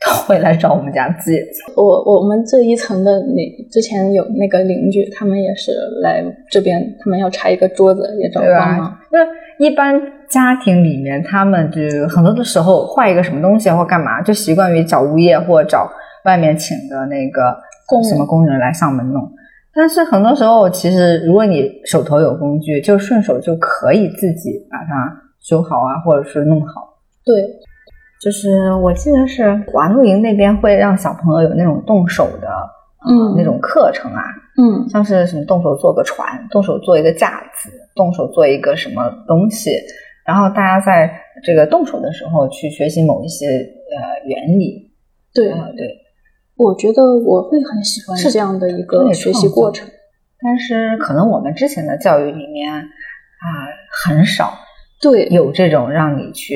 [0.06, 1.44] 都会来找我们家借。
[1.76, 5.72] 我我们这一层的那之前有那个邻居，他们也是
[6.02, 9.00] 来这边，他们要拆一个桌子，也找对帮忙吧。？
[9.12, 9.20] 那
[9.58, 10.00] 一般
[10.30, 15.90] 家庭里面，他们就很多的时候坏一个什么东西或干嘛，就习惯于找物业或找
[16.26, 17.58] 外面请的那个
[17.88, 19.32] 工什么工人来上门弄。
[19.74, 26.98] 但是很多时候，其实如果你手头有工具，就顺手就可以自己把它修好啊，或者是弄好。
[27.24, 27.36] 对，
[28.20, 34.24] 就是我记得是华露营那边会让小朋友有那种动手的，呃嗯那种课程啊，
[34.58, 39.70] 嗯像是什么动手做个船，动手做一个架子，动手做一个什么东西，
[40.30, 41.12] 然后大家在
[41.44, 44.92] 这个动手的时候去学习某一些呃原理。
[45.34, 45.88] 对，啊对，
[46.56, 49.90] 我觉得我会很喜欢这样的一个对学习过程。
[50.40, 53.48] 但是可能我们之前的教育里面啊、
[54.04, 54.54] 很少
[55.02, 56.54] 对，有这种让你去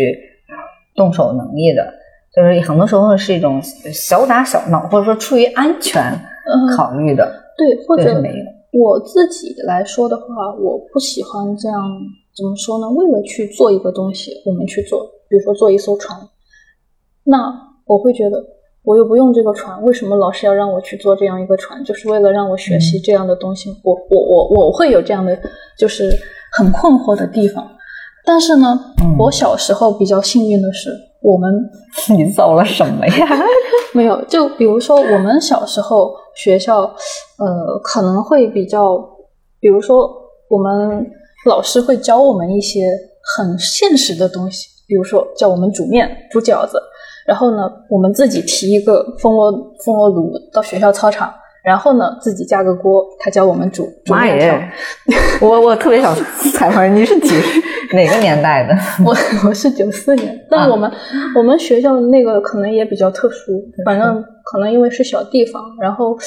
[0.48, 0.54] 啊、
[0.96, 1.92] 动手能力的，
[2.36, 3.60] 就是很多时候是一种
[3.92, 8.46] 小打小闹，或者说出于安全嗯，考虑的，对，或者是没有。
[8.72, 10.26] 我自己来说的话，
[10.60, 11.78] 我不喜欢这样，
[12.36, 12.90] 怎么说呢？
[12.90, 16.20] 为了去做一个东西，我们去做，比如说做一艘船，
[17.24, 17.54] 那
[17.86, 18.44] 我会觉得，
[18.84, 21.84] 我又不用这个船，为什么老师要让我去做这样一个船？
[21.84, 23.70] 就是为了让我学习这样的东西。
[23.84, 25.38] 我我我我会有这样的，
[25.78, 26.10] 就是
[26.52, 27.70] 很困惑的地方。
[28.26, 30.90] 但是呢，嗯我小时候比较幸运的是，
[31.22, 31.54] 我们
[32.18, 33.28] 你造了什么呀？
[33.94, 36.80] 没有，就比如说我们小时候学校，
[37.38, 38.98] 呃，可能会比较，
[39.60, 40.10] 比如说
[40.50, 41.06] 我们
[41.46, 42.86] 老师会教我们一些
[43.36, 46.82] 很现实的东西，比如说教我们煮面、煮饺子，
[47.26, 49.52] 然后呢，我们自己提一个蜂窝
[49.86, 51.34] 蜂窝炉到学校操场，
[51.64, 54.48] 然后呢自己架个锅，他教我们煮煮妈面条。
[54.48, 54.72] 耶！
[55.42, 56.16] 我我特别想
[56.54, 57.30] 采访你是几
[57.94, 58.74] 哪个年代的？
[59.06, 59.16] 我
[59.48, 60.92] 我是九四年，但我们、
[61.38, 66.18] 我们学校那个可能也比较特殊，反正可能因为是小地方，然后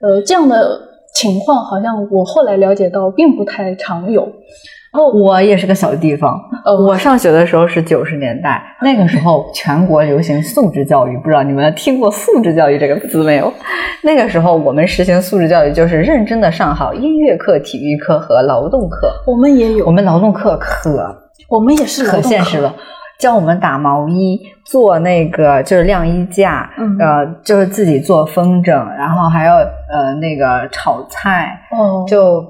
[0.00, 0.80] 呃这样的
[1.18, 4.22] 情况好像我后来了解到并不太常有。
[4.90, 13.52] 然后我也是个小地方，呃我上学的时候是九十年代，那个时候全国流行素质教育，不知道你们听过素质教育这个词没有？
[14.02, 19.12] 那个时候我们实行素质教育，就是认真的上好音乐课、体育课和劳动课。
[19.26, 20.90] 我们也有，我们劳动课可
[21.48, 22.74] 我们也是可现实了。
[23.18, 26.96] 教我们打毛衣，做那个就是晾衣架，嗯。
[26.98, 32.44] 呃，就是自己做风筝，然后还要呃那个炒菜，哦，就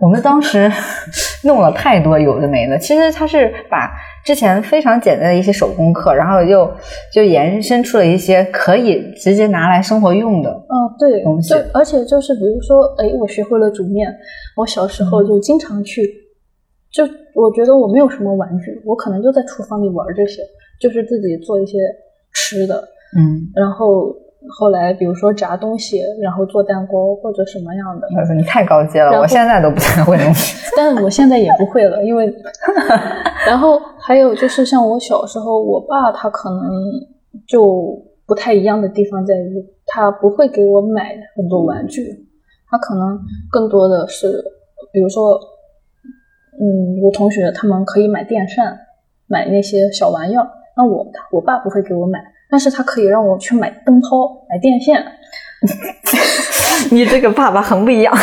[0.00, 0.70] 我们当时
[1.42, 3.90] 弄了太多有的没的，其实他是把
[4.22, 6.70] 之前非常简单的一些手工课，然后又
[7.10, 10.50] 就延伸出了一些可以直接拿来生活用的。
[10.50, 14.14] 嗯，对东西，而且就是比如说，哎，我学会了煮面，
[14.54, 16.02] 我小时候就经常去，
[16.92, 20.42] 就我觉得我没有什么玩具，我可能就在厨房里玩这些，
[20.80, 21.78] 就是自己做一些
[22.32, 22.76] 吃的，
[23.16, 24.14] 嗯，然后
[24.58, 30.26] 后来比如说炸东西，然后做蛋糕或者什么样的，他说你太高阶了，我现在都不太会弄。
[30.76, 32.32] 但我现在也不会了，因为，
[33.46, 36.60] 然后还有就是像我小时候，我爸他可能
[37.46, 42.26] 就不太一样的地方在于，他不会给我买很多玩具，
[42.70, 43.18] 他可能
[43.50, 44.42] 更多的是，
[44.92, 45.38] 比如说，
[46.60, 48.78] 嗯，我同学他们可以买电扇，
[49.26, 50.46] 买那些小玩意儿，
[50.76, 55.02] 那我我爸不会给我买，但是他可以让我去买灯泡、买电线，
[56.92, 58.14] 你这个爸爸很不一样。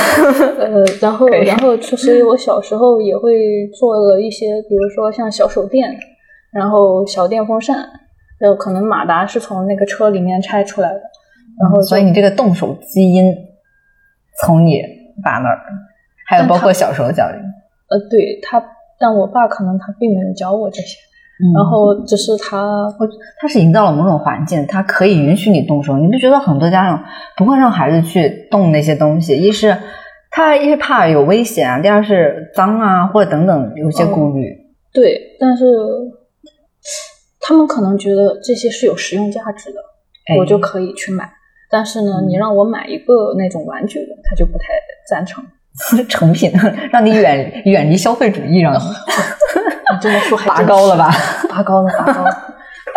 [0.59, 5.97] 呃，然后然后其实我小时候也会做了一些，比如说像小手电，
[6.53, 7.77] 然后小电风扇，
[8.39, 11.01] 然后可能马达是从那个车里面拆出来的，
[11.59, 13.33] 然后就所以你这个动手基因
[14.43, 14.79] 从你
[15.23, 15.59] 爸那儿，
[16.27, 17.35] 还有包括小时候教育，
[17.89, 18.63] 呃，对他，
[18.99, 20.97] 但我爸可能他并没有教我这些，
[21.39, 22.85] 嗯然后只是他
[23.39, 25.97] 他是营造了某种环境，他可以允许你动手。
[25.97, 27.03] 你不觉得很多家长
[27.38, 29.38] 不会让孩子去动那些东西？
[29.38, 29.77] 一是
[30.31, 34.45] 他一是怕有危险啊，第二是脏啊，或者等等有些顾虑。
[34.93, 35.65] 对，但是
[37.39, 39.79] 他们可能觉得这些是有实用价值的，
[40.27, 41.31] 哎我就可以去买。
[41.69, 44.65] 但是呢，你让我买一个那种玩具的，他就不太
[45.07, 45.45] 赞成。
[46.09, 46.51] 成品
[46.91, 51.11] 让你远远离消费主义，让你你这么说还拔高了吧？
[51.49, 52.32] 拔高了，拔高了，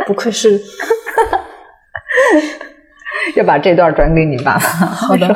[0.07, 0.61] 不愧是
[3.37, 4.61] 要把这段转给你爸爸。
[4.87, 5.29] 好的，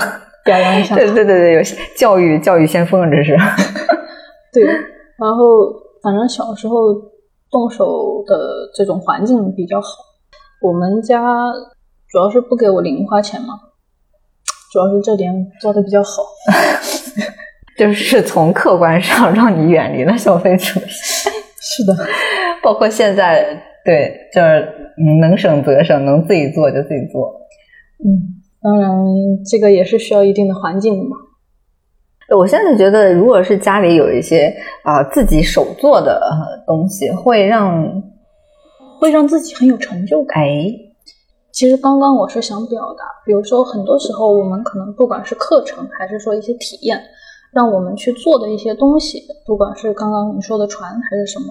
[0.45, 0.95] 表扬一下。
[0.95, 1.61] 对对对对，有
[1.97, 3.37] 教育教育先锋，这是。
[4.53, 5.73] 对，然后
[6.03, 6.95] 反正小时候
[7.51, 8.37] 动手的
[8.75, 9.89] 这种环境比较好。
[10.63, 11.21] 我们家
[12.09, 13.55] 主要是不给我零花钱嘛，
[14.73, 16.11] 主要是这点做的比较好。
[17.77, 20.83] 就是从客观上让你远离了消费主义。
[20.87, 21.97] 是的，
[22.63, 23.45] 包括现在，
[23.85, 27.41] 对，就是嗯能省则省，能自己做就自己做。
[28.05, 28.93] 嗯，当然
[29.51, 31.17] 这个也是需要一定的环境的嘛。
[32.37, 38.03] 我现在觉得，如果是家里有一些啊、自己手做的呃东西，会让
[39.01, 40.43] 会让自己很有成就感。
[40.43, 40.71] 哎，
[41.53, 46.99] 其实刚刚我是想表达，比如说很多时候我们可能不管是课程还是说一些体验，
[47.55, 51.47] 让我们去做的一些东西，不管是刚刚你说的船还是什么，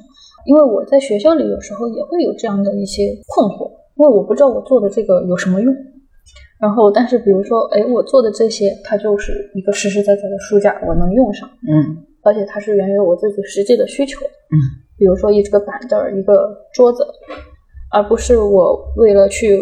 [0.46, 5.74] 因为我在学校里有时候也会有这样的一些困惑，因为我不知道我做的这个有什么用。
[6.60, 14.26] 然后，但是比如说，哎，我做的这些，它就是一个实实在在的书架，我能用上，嗯而且它是源于我自己实际的需求。
[14.26, 14.56] 嗯，
[14.98, 17.06] 比如说一个板凳儿，一个桌子，
[17.92, 19.60] 而不是我为了去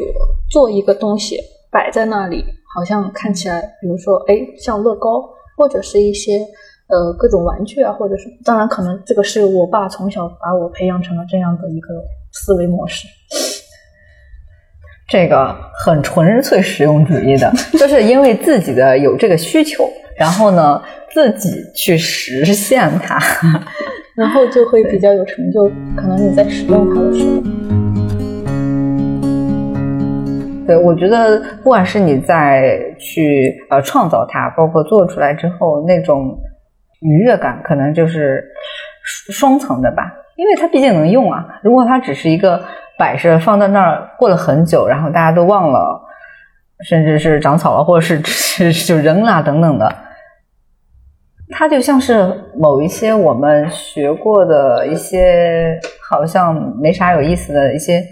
[0.51, 1.37] 做一个东西
[1.71, 2.43] 摆在那里，
[2.75, 5.27] 好像看起来，比如说，哎，像乐高
[5.61, 6.39] 或者是一些
[6.87, 11.89] 呃各种玩具啊，或者是，当然可能这个是我爸从小把我培养成了这样的一个
[12.31, 13.07] 思维模式。
[15.07, 15.55] 这个
[15.85, 19.87] 很纯粹实用主义的，就是因为自己的有这个需求，
[20.17, 20.81] 然后呢
[21.13, 23.19] 自己去实现它。
[24.17, 27.80] 然后就会比较有成就，可能你在使用它的时候。
[30.67, 36.37] 对，我觉得不管是你在去呃创造它，包括做出来之后那种
[37.01, 38.43] 愉悦感，可能就是
[39.03, 41.59] 双层的吧，因为它毕竟能用啊。
[41.63, 42.61] 如果它只是一个
[42.97, 45.99] 摆设放在那儿，过了很久，然后大家都忘了，
[46.87, 49.93] 甚至是长草了，或者是是就扔了等等的，
[51.49, 58.03] 它就像是某一些我们学过的一些好像没啥有意思的一些。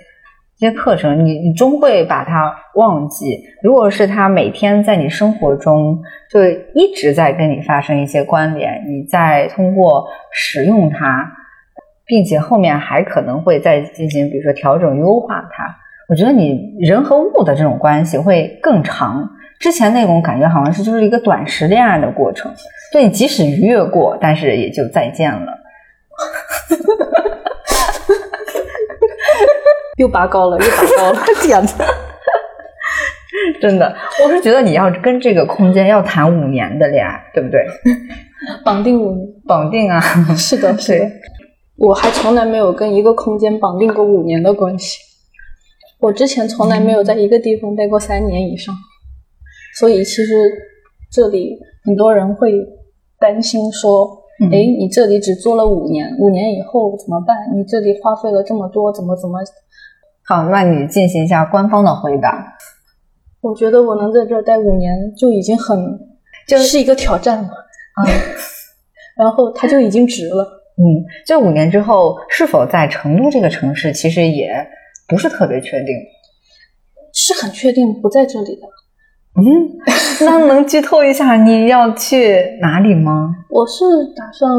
[0.60, 3.40] 这些课程，你你终会把它忘记。
[3.64, 5.98] 如果是它每天在你生活中
[6.30, 6.44] 就
[6.74, 11.32] 一直在跟你发生一些关联，你再通过使用它，
[12.06, 15.64] 并且后面还可能会再进行，比如说调整、优化它。
[16.10, 19.30] 我觉得你人和物的这种关系会更长。
[19.60, 22.52] 之前那种感觉好像是就是一个短时恋爱的过程，
[22.92, 25.58] 对你即使愉悦过，但是也就再见了。
[30.00, 31.70] 又拔高了，又拔高了， 天哪！
[33.62, 37.62] 真的，我是觉得你要跟这个空间要谈五年的恋爱，对不对？
[38.64, 39.28] 绑定五年。
[39.46, 40.00] 绑定啊，
[40.36, 41.12] 是的，是的对。
[41.78, 45.00] 我还从来没有跟一个空间绑定过五年的关系。
[46.00, 48.74] 我之前从来没有在一个地方待过三年以上，
[49.78, 50.34] 所以其实
[51.12, 52.54] 这里很多人会
[53.20, 54.10] 担心说
[54.42, 57.36] ：“嗯哎、你这里只做了五年，五年以后怎么办？
[57.54, 59.40] 你这里花费了这么多，怎么怎么？”
[60.30, 62.56] 好，那你进行一下官方的回答。
[63.42, 66.00] 我觉得我能在这儿待五年就已经很，
[66.48, 67.50] 就是一个挑战了。
[67.50, 68.06] 啊，
[69.18, 70.44] 然后它就已经值了。
[70.78, 74.54] 嗯，这五年之后是否在成都这个城市，其实也
[75.08, 75.88] 不是特别确定。
[77.12, 78.62] 是很确定不在这里的。
[79.34, 79.44] 嗯，
[80.28, 83.34] 那能剧透一下你要去哪里吗？
[83.50, 83.84] 我是
[84.16, 84.52] 打算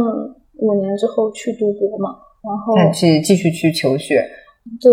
[0.56, 2.10] 五年之后去读博嘛，
[2.42, 4.28] 然后再去继续去求学。
[4.80, 4.92] 对，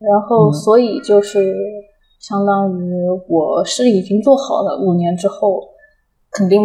[0.00, 1.54] 然后嗯所以就是
[2.18, 2.92] 相当于
[3.28, 5.62] 我是已经做好了五年之后
[6.30, 6.60] 肯定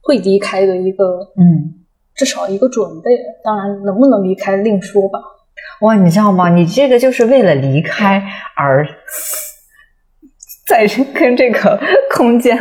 [0.00, 1.84] 会离开的一个，嗯，
[2.14, 3.10] 至少一个准备。
[3.42, 5.18] 当然，能不能离开另说吧。
[5.80, 6.48] 哇，你知道吗？
[6.50, 8.22] 你这个就是为了离开
[8.56, 8.86] 而
[10.66, 11.78] 在这跟这个
[12.10, 12.56] 空间，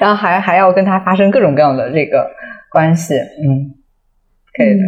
[0.00, 2.28] 然后还还要跟他发生各种各样的这个
[2.72, 3.74] 关系，嗯，
[4.56, 4.82] 可以的。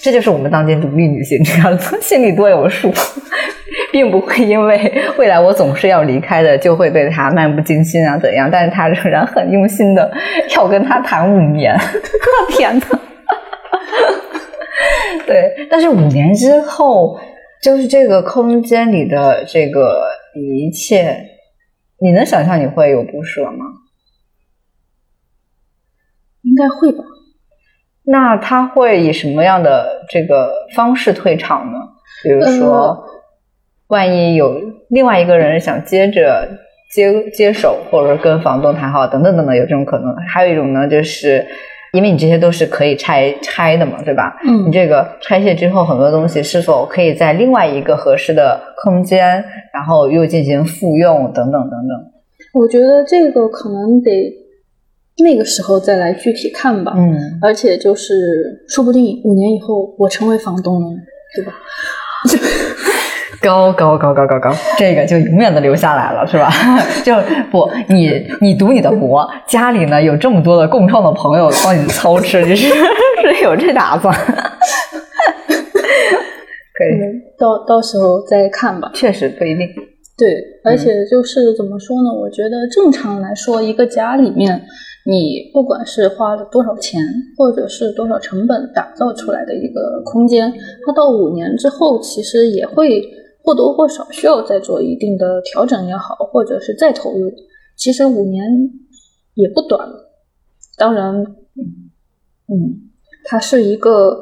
[0.00, 2.92] 这就是我们当今独立女性这样子，心里多有数，
[3.92, 8.48] 并不会因为未来我总是要离开的，就会对他漫不经心啊怎样？
[8.50, 10.10] 但是他仍然很用心的
[10.56, 11.76] 要跟他谈五年，
[12.50, 12.86] 天哪！
[15.26, 17.18] 对，但是五年之后，
[17.62, 20.00] 就是这个空间里的这个
[20.34, 21.16] 一切，
[22.00, 23.64] 你能想象你会有不舍吗？
[26.42, 27.04] 应该会吧。
[28.10, 31.78] 那他会以什么样的这个方式退场呢？
[32.24, 33.04] 比如说，呃
[33.88, 36.48] 万一有另外一个人想接着
[36.92, 40.14] 接接手，或者跟房东谈好，等等等等，有这种可能。
[40.26, 41.46] 还有一种呢，就是
[41.92, 44.36] 因为你这些都是可以拆拆的嘛，对吧？
[44.44, 49.42] 你嗯，这个拆卸之后，很多东西是否可以在另外一个合适的空间，
[49.72, 51.98] 然后又进行复用，等等等等。
[52.54, 54.10] 我觉得这个可能得
[55.24, 56.92] 那个时候再来具体看吧。
[56.96, 58.14] 嗯，而且就是，
[58.68, 60.88] 说不定五年以后我成为房东了，
[61.34, 61.52] 对吧？
[63.40, 66.50] 高高高高高高，这个就永远的留下来了，是吧？
[67.04, 67.14] 就
[67.52, 74.12] 不，你你读你的博，家里呢有这么多的共创的朋友帮你操持，你是是有这打算？
[76.78, 76.88] 可以，
[77.38, 78.90] 到到时候再看吧。
[78.94, 79.68] 确实不一定。
[80.16, 82.10] 对，而且就是怎么说呢？
[82.12, 84.60] 我觉得正常来说，一个家里面，
[85.08, 87.00] 你不管是花了多少钱，
[87.38, 90.52] 或者是多少成本打造出来的一个空间，
[90.84, 93.02] 它到五年之后，其实也会
[93.42, 97.32] 或多或少需要再做一定的调整也好，或者是再投入。
[97.74, 98.44] 其实五年
[99.32, 100.10] 也不短了。
[100.76, 101.14] 当然，
[102.46, 102.90] 嗯，
[103.24, 104.20] 它是一个。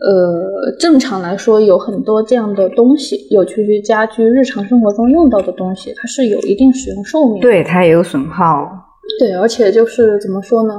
[0.00, 7.40] 呃，正常来说，有很多这样的东西，有去去家居日常生活中用到的东西，它是有一定使用寿命。
[7.40, 8.87] 对，它也有损耗。
[9.18, 10.74] 对，而且就是怎么说呢？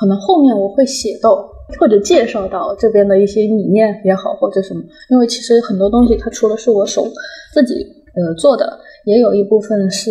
[0.00, 1.48] 可能后面我会写到
[1.78, 4.82] 或者介绍到这边的一些理念也好，或者什么。
[5.10, 7.06] 因为其实很多东西，它除了是我手
[7.52, 7.74] 自己
[8.14, 10.10] 呃做的，也有一部分是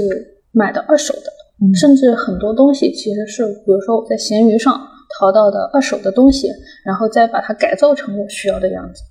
[0.52, 1.32] 买的二手的，
[1.80, 4.80] 甚至很多东西其实是，比如说我在闲鱼上。
[5.18, 6.50] 淘到的二手的东西，
[6.84, 9.02] 然后再把它改造成我需要的样子，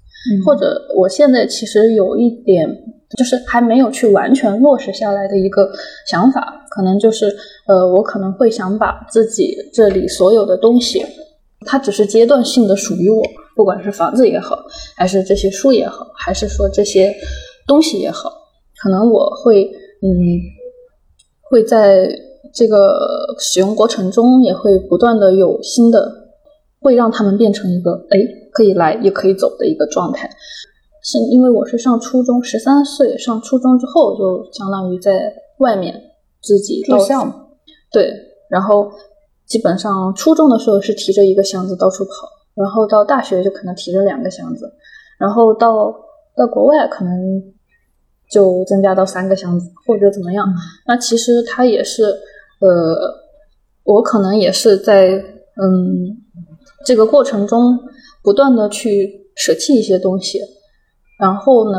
[0.45, 2.69] 或者我现在其实有一点，
[3.17, 5.71] 就是还没有去完全落实下来的一个
[6.07, 7.27] 想法，可能就是
[7.67, 11.05] 呃，我可能会想把自己这里所有的东西，
[11.67, 13.23] 它只是阶段性的属于我，
[13.55, 14.59] 不管是房子也好，
[14.97, 17.15] 还是这些书也好，还是说这些
[17.67, 18.31] 东西也好，
[18.83, 20.09] 可能我会嗯
[21.51, 22.09] 会在。
[22.53, 26.09] 这个使用过程中也会不断的有新的，
[26.81, 28.19] 会让他们变成一个哎
[28.53, 30.31] 可以来也可以走的一个状态。
[31.05, 35.95] 是因为我是上初中，十三岁上初中之后就相当于在外面
[36.43, 37.47] 自己住校嘛。
[37.93, 38.11] 对，
[38.49, 38.91] 然后
[39.47, 42.11] 基本上初中的时候是提着一个箱子到处跑，
[42.55, 44.73] 然后到大学就可能提着两个箱子，
[45.19, 45.95] 然后到
[46.37, 47.15] 到国外可能
[48.29, 50.47] 就增加到三个箱子或者怎么样。
[50.89, 52.13] 那其实他也是。
[52.61, 52.71] 呃，
[53.83, 56.17] 我可能也是在嗯
[56.87, 57.79] 这个过程中
[58.23, 60.39] 不断的去舍弃一些东西，
[61.19, 61.79] 然后呢，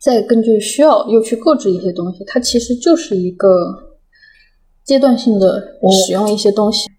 [0.00, 2.24] 再根据需要又去购置一些东西。
[2.26, 3.48] 它其实就是一个
[4.84, 5.60] 阶段性的
[6.06, 6.90] 使用一些东西，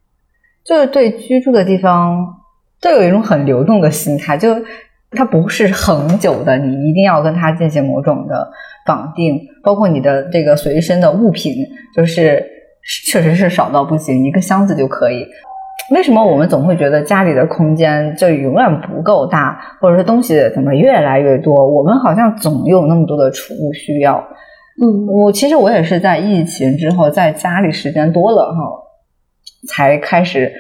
[0.63, 2.35] 就是对居住的地方
[2.79, 4.49] 都有一种很流动的心态，就
[5.11, 8.51] 它不是恒久的，你一定要跟它进行某种的。
[8.83, 11.53] 绑定，包括你的这个随身的物品，
[11.95, 12.43] 就是
[13.05, 15.23] 确实是少到不行，一个箱子就可以。
[15.91, 21.67] 为什么我们总会觉得家里的空间就永远不够大，或者是东西怎么越来越多？
[21.69, 24.25] 我们好像总有那么多的储物需要。
[24.81, 28.61] 嗯，我其实我也是在疫情之后，在家里时间多了哈，
[29.67, 30.51] 才开始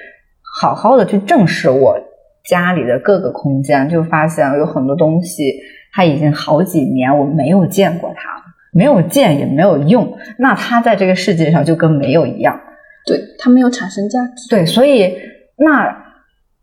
[0.59, 1.97] 好好的去正视我
[2.43, 5.53] 家里的各个空间，就发现有很多东西。
[5.93, 12.61] 它已经好几年我没有见过它了，没有见也没有用，那它在这个世界上就跟没有一样，
[13.05, 14.49] 对它没有产生价值。
[14.49, 15.15] 对，所以
[15.57, 15.95] 那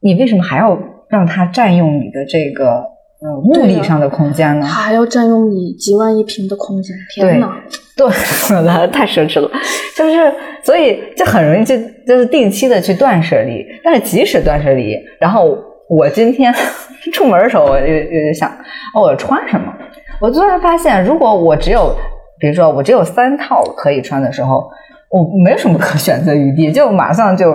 [0.01, 0.78] 你为什么还要
[1.09, 2.84] 让它占用你的这个
[3.20, 4.66] 呃物理上的空间呢？
[4.66, 7.61] 它还要占用你几万一平的空间，天哪！
[7.97, 8.09] 对，
[8.93, 9.51] 太奢侈了，
[9.97, 10.32] 就是
[10.62, 11.76] 所以就很容易就
[12.07, 15.57] 就是定期的去断舍离，但是即使断舍离，然后。
[15.91, 16.53] 我今天
[17.14, 18.51] 出门的时候，我就就想，
[18.95, 19.72] 哦，我穿什么？
[20.20, 21.97] 我突然发现，如果我只有，
[22.39, 24.70] 比如说我只有三套可以穿的时候，
[25.11, 27.52] 我没有什么可选择余地，就马上就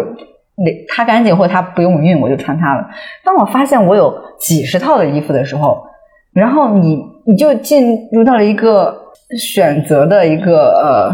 [0.56, 2.88] 那它干净或者它不用熨，我就穿它了。
[3.24, 5.84] 当我发现我有几十套的衣服的时候，
[6.34, 8.96] 然后你你就进入到了一个
[9.38, 11.10] 选择的一个呃，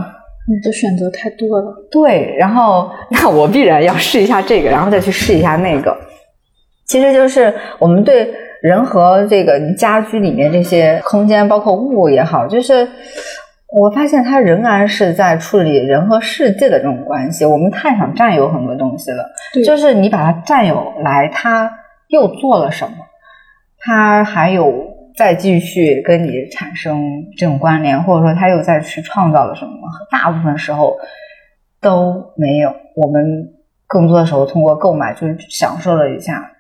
[0.48, 1.74] 你的选择太多了。
[1.92, 5.96] 对，然后那我必然要试一下这个，然后再去试一下那个。
[6.86, 8.34] 其实就是我们对
[8.64, 12.88] 人和这个家居里面这些空间，包括物也好，就是
[13.72, 17.46] 我发现他仍然是在处理人和世界的这种关系。
[17.46, 19.30] 我们太想占有很多东西了，
[19.66, 21.72] 就是你把它占有来，他
[22.08, 22.98] 又做了什么？
[23.78, 24.74] 他还有
[25.16, 27.02] 再继续跟你产生
[27.38, 29.72] 这种关联，或者说他又再去创造了什么？
[30.12, 30.98] 大部分时候
[31.80, 32.74] 都没有。
[32.96, 33.24] 我们
[33.86, 36.52] 更多的时候通过购买，就是享受了一下。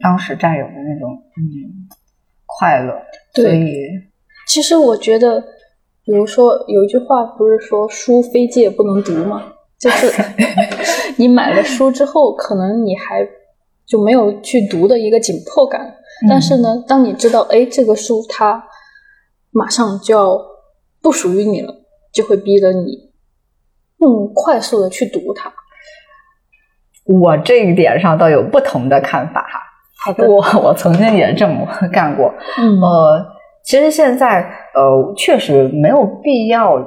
[0.00, 1.88] 当时占有的那种嗯
[2.46, 3.00] 快乐，
[3.34, 3.74] 所以
[4.46, 5.42] 其实我觉得，
[6.08, 9.42] 比如说有一句话不是说书非借不能读吗？
[9.78, 10.10] 就是
[11.18, 13.28] 你买了书之后，可能你还
[13.86, 15.96] 就没有去读的一个紧迫感。
[16.26, 18.64] 但是呢，当你知道哎这个书它
[19.50, 20.40] 马上就要
[21.02, 21.74] 不属于你了，
[22.10, 23.10] 就会逼着你
[23.98, 25.52] 更快速的去读它。
[27.04, 29.60] 我这一点上倒有不同的看法哈。
[30.06, 32.32] 好的，我 我曾经也这么干过。
[32.58, 33.26] 嗯，呃，
[33.68, 34.40] 其实现在
[34.74, 36.78] 呃，确实没有必要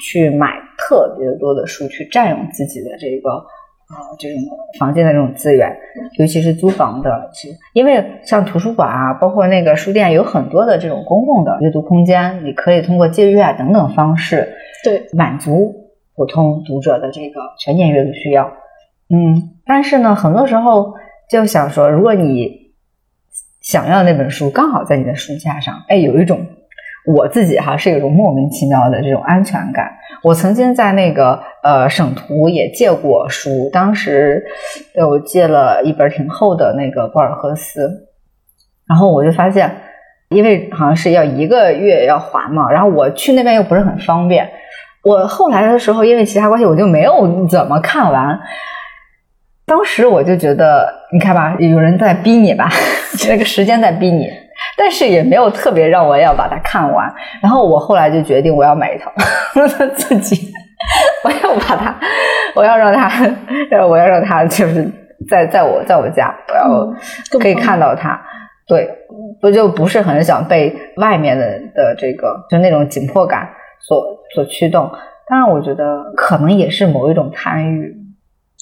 [0.00, 4.38] 去买特别多的书去占用自己的这个呃这种
[4.78, 5.76] 房间的这种资源，
[6.16, 14.54] 尤其是租房的，是因为像图书馆啊，包括那个书店，有很多的这种公共的阅读空间，你可以通过借阅啊等等方式
[14.84, 15.74] 对，满足
[16.14, 18.52] 普通读者的这个全年阅读需要。
[19.10, 20.94] 嗯，但是呢，很多时候
[21.28, 22.63] 就想说，如果你
[23.64, 26.46] 想要那本书刚好在你的书架上，哎，有一种
[27.06, 29.96] 我自己哈是有一种莫名其妙的这种安全感。
[30.22, 34.44] 我曾经在那个呃省图也借过书，当时
[34.94, 38.06] 呃我借了一本挺厚的那个博尔赫斯，
[38.86, 39.74] 然后我就发现，
[40.28, 44.46] 因为好像是要一个月要还嘛，然后我去那边又不是很方便，
[45.02, 48.38] 我后来的时候因为其他关系我就没有怎么看完。
[49.66, 52.68] 当时我就觉得，你看吧，有人在逼你吧，
[53.28, 54.28] 那个时间在逼你，
[54.76, 57.10] 但是也没有特别让我要把它看完。
[57.42, 59.10] 然后我后来就决定，我要买一套
[59.94, 60.52] 自己，
[61.24, 61.94] 我要把它，
[62.54, 63.10] 我要让它，
[63.88, 64.86] 我要让它就是
[65.30, 68.20] 在在我在我家，我要可以看到它。
[68.66, 68.88] 对，
[69.40, 73.48] 我就不是很想被外面的的这个就那种紧迫感
[73.80, 74.04] 所
[74.34, 74.90] 所驱动。
[75.26, 78.03] 当然，我觉得可能也是某一种贪欲。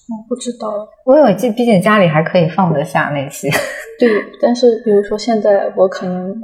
[0.08, 3.48] 我不知道，我有记毕竟家里还可以放得下那些。
[3.98, 4.08] 对，
[4.40, 6.34] 但是比如说现在我可能，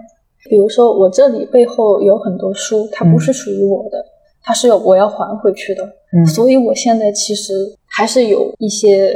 [0.49, 4.03] 比如说我这里背后有很多书，它不是属于我的，
[4.43, 5.83] 它是我要还回去的。
[6.13, 7.53] 嗯，所以我现在其实
[7.87, 9.13] 还是有一些，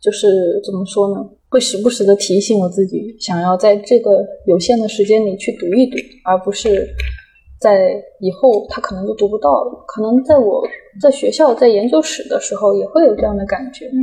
[0.00, 6.88] 就是怎么说呢，会时不时的提醒我自己，想要在这个有限的时间里去读一读，而不是。
[7.60, 10.62] 在以后他可能就读不到了，可能在我
[11.00, 13.96] 在学校在研究室的时候也会有这样的感觉，嗯，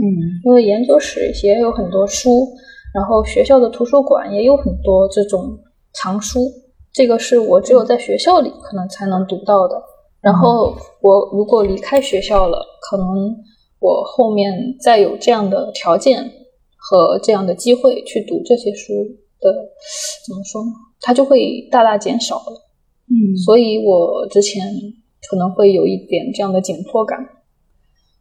[0.45, 2.47] 因为研究室也有很多书，
[2.93, 5.57] 然后学校的图书馆也有很多这种
[5.93, 6.39] 藏书，
[6.91, 9.81] 这个是我只有在学校里可能才能读到的。
[10.21, 13.35] 然后我如果离开学校了，可能
[13.79, 16.23] 我后面再有这样的条件
[16.77, 18.93] 和这样的机会去读这些书
[19.39, 19.51] 的，
[20.27, 20.71] 怎么说呢？
[20.99, 22.70] 它就会大大减少了。
[23.11, 24.63] 嗯，所以我之前
[25.29, 27.19] 可能会有一点这样的紧迫感，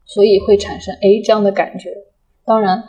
[0.05, 1.91] 所以会产生哎这样的感觉。
[2.45, 2.83] 当然，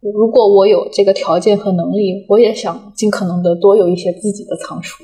[0.00, 5.02] 如果我有这个条件和能力，我也想尽可能的多有一些自己的藏书，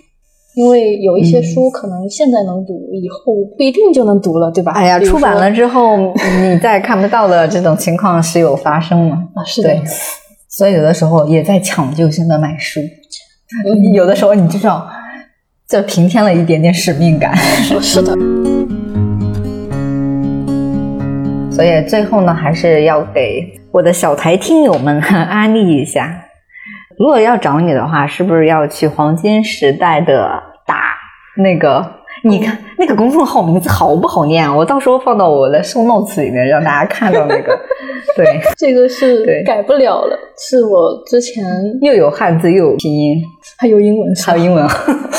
[0.55, 4.71] 因为有一些书可能现在能读，以后不一定就能读了，对吧？
[4.71, 9.29] 哎呀，出版了之后你再看不到的这种情况时有发生吗？
[9.35, 9.77] 啊，是的。
[10.49, 12.81] 所以有的时候也在抢救性的买书，
[13.93, 14.89] 有的时候你就要。
[15.69, 17.37] 就平添了一点点使命感。
[17.37, 18.13] 是的。
[21.51, 26.23] 所以最后呢，还是要给我的小台听友们安利一下。
[26.99, 30.95] 如果要找你的话，是不是要去黄金时代的打
[31.37, 31.96] 那个？
[32.23, 34.55] 你看那个公众号名字好不好念啊？
[34.55, 37.59] 我到时候放到我的 show notes 里面，让大家看到那个。
[38.17, 41.45] 对，这个是改不了了，是我之前
[41.83, 43.23] 又有汉字又有拼音，
[43.59, 44.67] 还有英文，还有英文。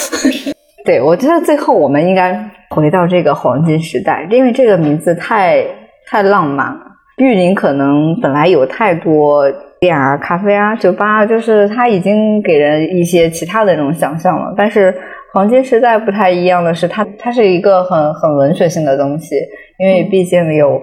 [0.84, 2.34] 对，我觉得最后我们应该
[2.70, 5.64] 回到这个黄金时代，因为这个名字太
[6.08, 6.80] 太浪漫了。
[7.18, 9.44] 玉林可能本来有太多
[9.80, 14.54] 店啊、咖啡啊、酒吧，就是它已经给人一些其他的那种想象了。
[14.56, 14.96] 但是
[15.38, 19.36] 黄金时代不太一样的是，它它是一个很很文学性的东西，
[19.78, 20.82] 因为毕竟有。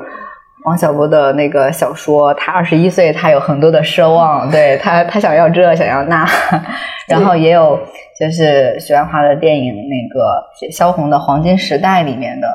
[0.64, 6.24] 王小波的那个小说，他二十一岁，他有很多的奢望，对他，他想要这，想要那，
[7.06, 7.78] 然后也有
[8.18, 12.48] 就是徐安华的电影，那个萧红的《黄金时代》里面的，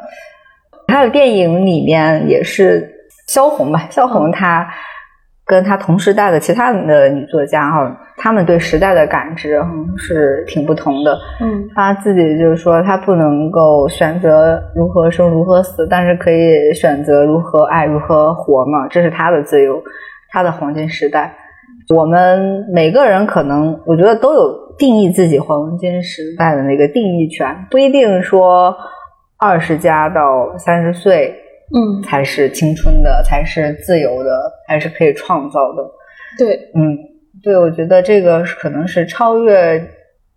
[0.88, 2.90] 他的电影里面也是
[3.28, 4.68] 萧红吧，萧红她。
[5.50, 9.60] 跟他同时代的其他的女作家哈，她们对时代的感知
[9.98, 11.18] 是挺不同的。
[11.42, 19.82] 嗯，她自己就是说，她不能够选择如何生如何死，但是可以选择如何爱如何活嘛，这是她的自由，
[20.30, 21.34] 她的黄金时代。
[21.96, 28.76] 我们每个人可能，我觉得都有定义自己黄金时代的那个定义权，不一定说
[29.40, 31.34] 二十加到三十岁。
[31.72, 34.32] 嗯，才是青春的，才是自由的，
[34.68, 35.84] 还是可以创造的。
[36.38, 36.98] 对，嗯，
[37.44, 39.80] 对，我觉得这个可能是超越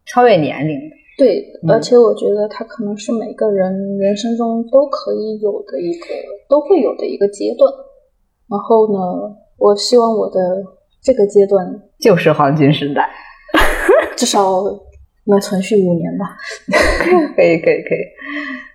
[0.05, 0.97] 超越年龄的。
[1.17, 6.07] 对，而且我觉得它可能是每个人人生中都可以有的一个，
[6.49, 7.73] 都会有的一个阶段。
[8.51, 8.99] 然后呢，
[9.57, 10.39] 我希望我的
[11.03, 11.67] 这个阶段
[11.99, 13.09] 就是黄金时代，
[14.17, 14.63] 至少
[15.25, 16.37] 能存续五年吧。
[17.37, 18.05] 可以，可以，可以。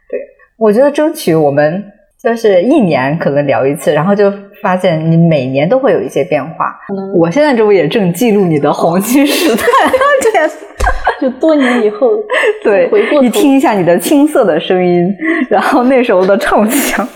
[0.09, 0.19] 对，
[0.57, 1.83] 我觉得争取我们。
[2.27, 4.29] 就是一年可能聊一次，然后就
[4.61, 6.77] 发现你每年都会有一些变化。
[7.15, 9.63] 我现在这不也正记录你的黄金时代？
[11.21, 12.11] 就多年以后，
[12.63, 15.15] 对回过，头你听一下你的青涩的声音，
[15.49, 17.07] 然后那时候的唱腔，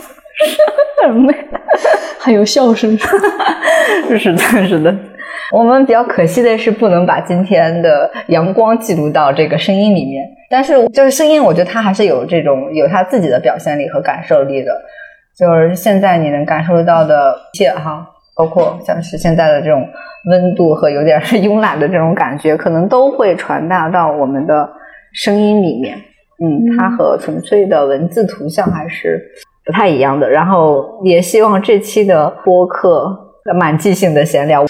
[1.04, 1.36] 很美。
[2.18, 2.98] 还有笑声，
[4.18, 4.96] 是的，是的。
[5.52, 10.24] 我们比较可惜的是，不能把今天的阳光记录到这个声音里面。
[10.50, 14.72] 但是，就是声音，我觉得它还是有这种有它自己的表现力和感受力的。
[15.42, 19.84] 就是现在你能感受到的一切哈，包括像是现在的这种
[20.30, 24.70] 温度和有点慵懒的这种感觉，可能都会传达到我们的
[25.14, 25.98] 声音里面。
[26.44, 29.20] 嗯，它和纯粹的文字图像还是
[29.66, 30.30] 不太一样的。
[30.30, 33.10] 然后也希望这期的播客
[33.60, 34.64] 蛮即兴的闲聊，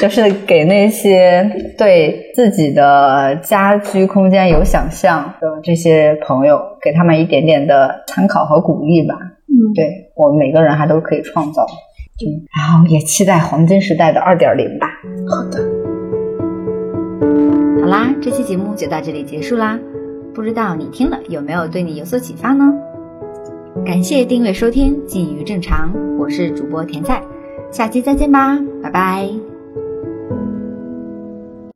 [0.00, 1.46] 就是给那些
[1.76, 9.14] 对自己的家居空间有想象的这些朋友，给他们一点点的参考和鼓励吧。
[9.54, 11.62] 嗯，对我们每个人还都可以创造。
[11.62, 14.88] 嗯，然后也期待黄金时代的二点零吧。
[15.28, 15.58] 好的，
[17.80, 19.78] 好啦，这期节目就到这里结束啦。
[20.34, 22.72] 不知道你听了有没有对你有所启发呢？
[23.86, 27.22] 感谢订阅收听《近于正常》，我是主播甜菜，
[27.70, 29.53] 下期再见吧，拜拜。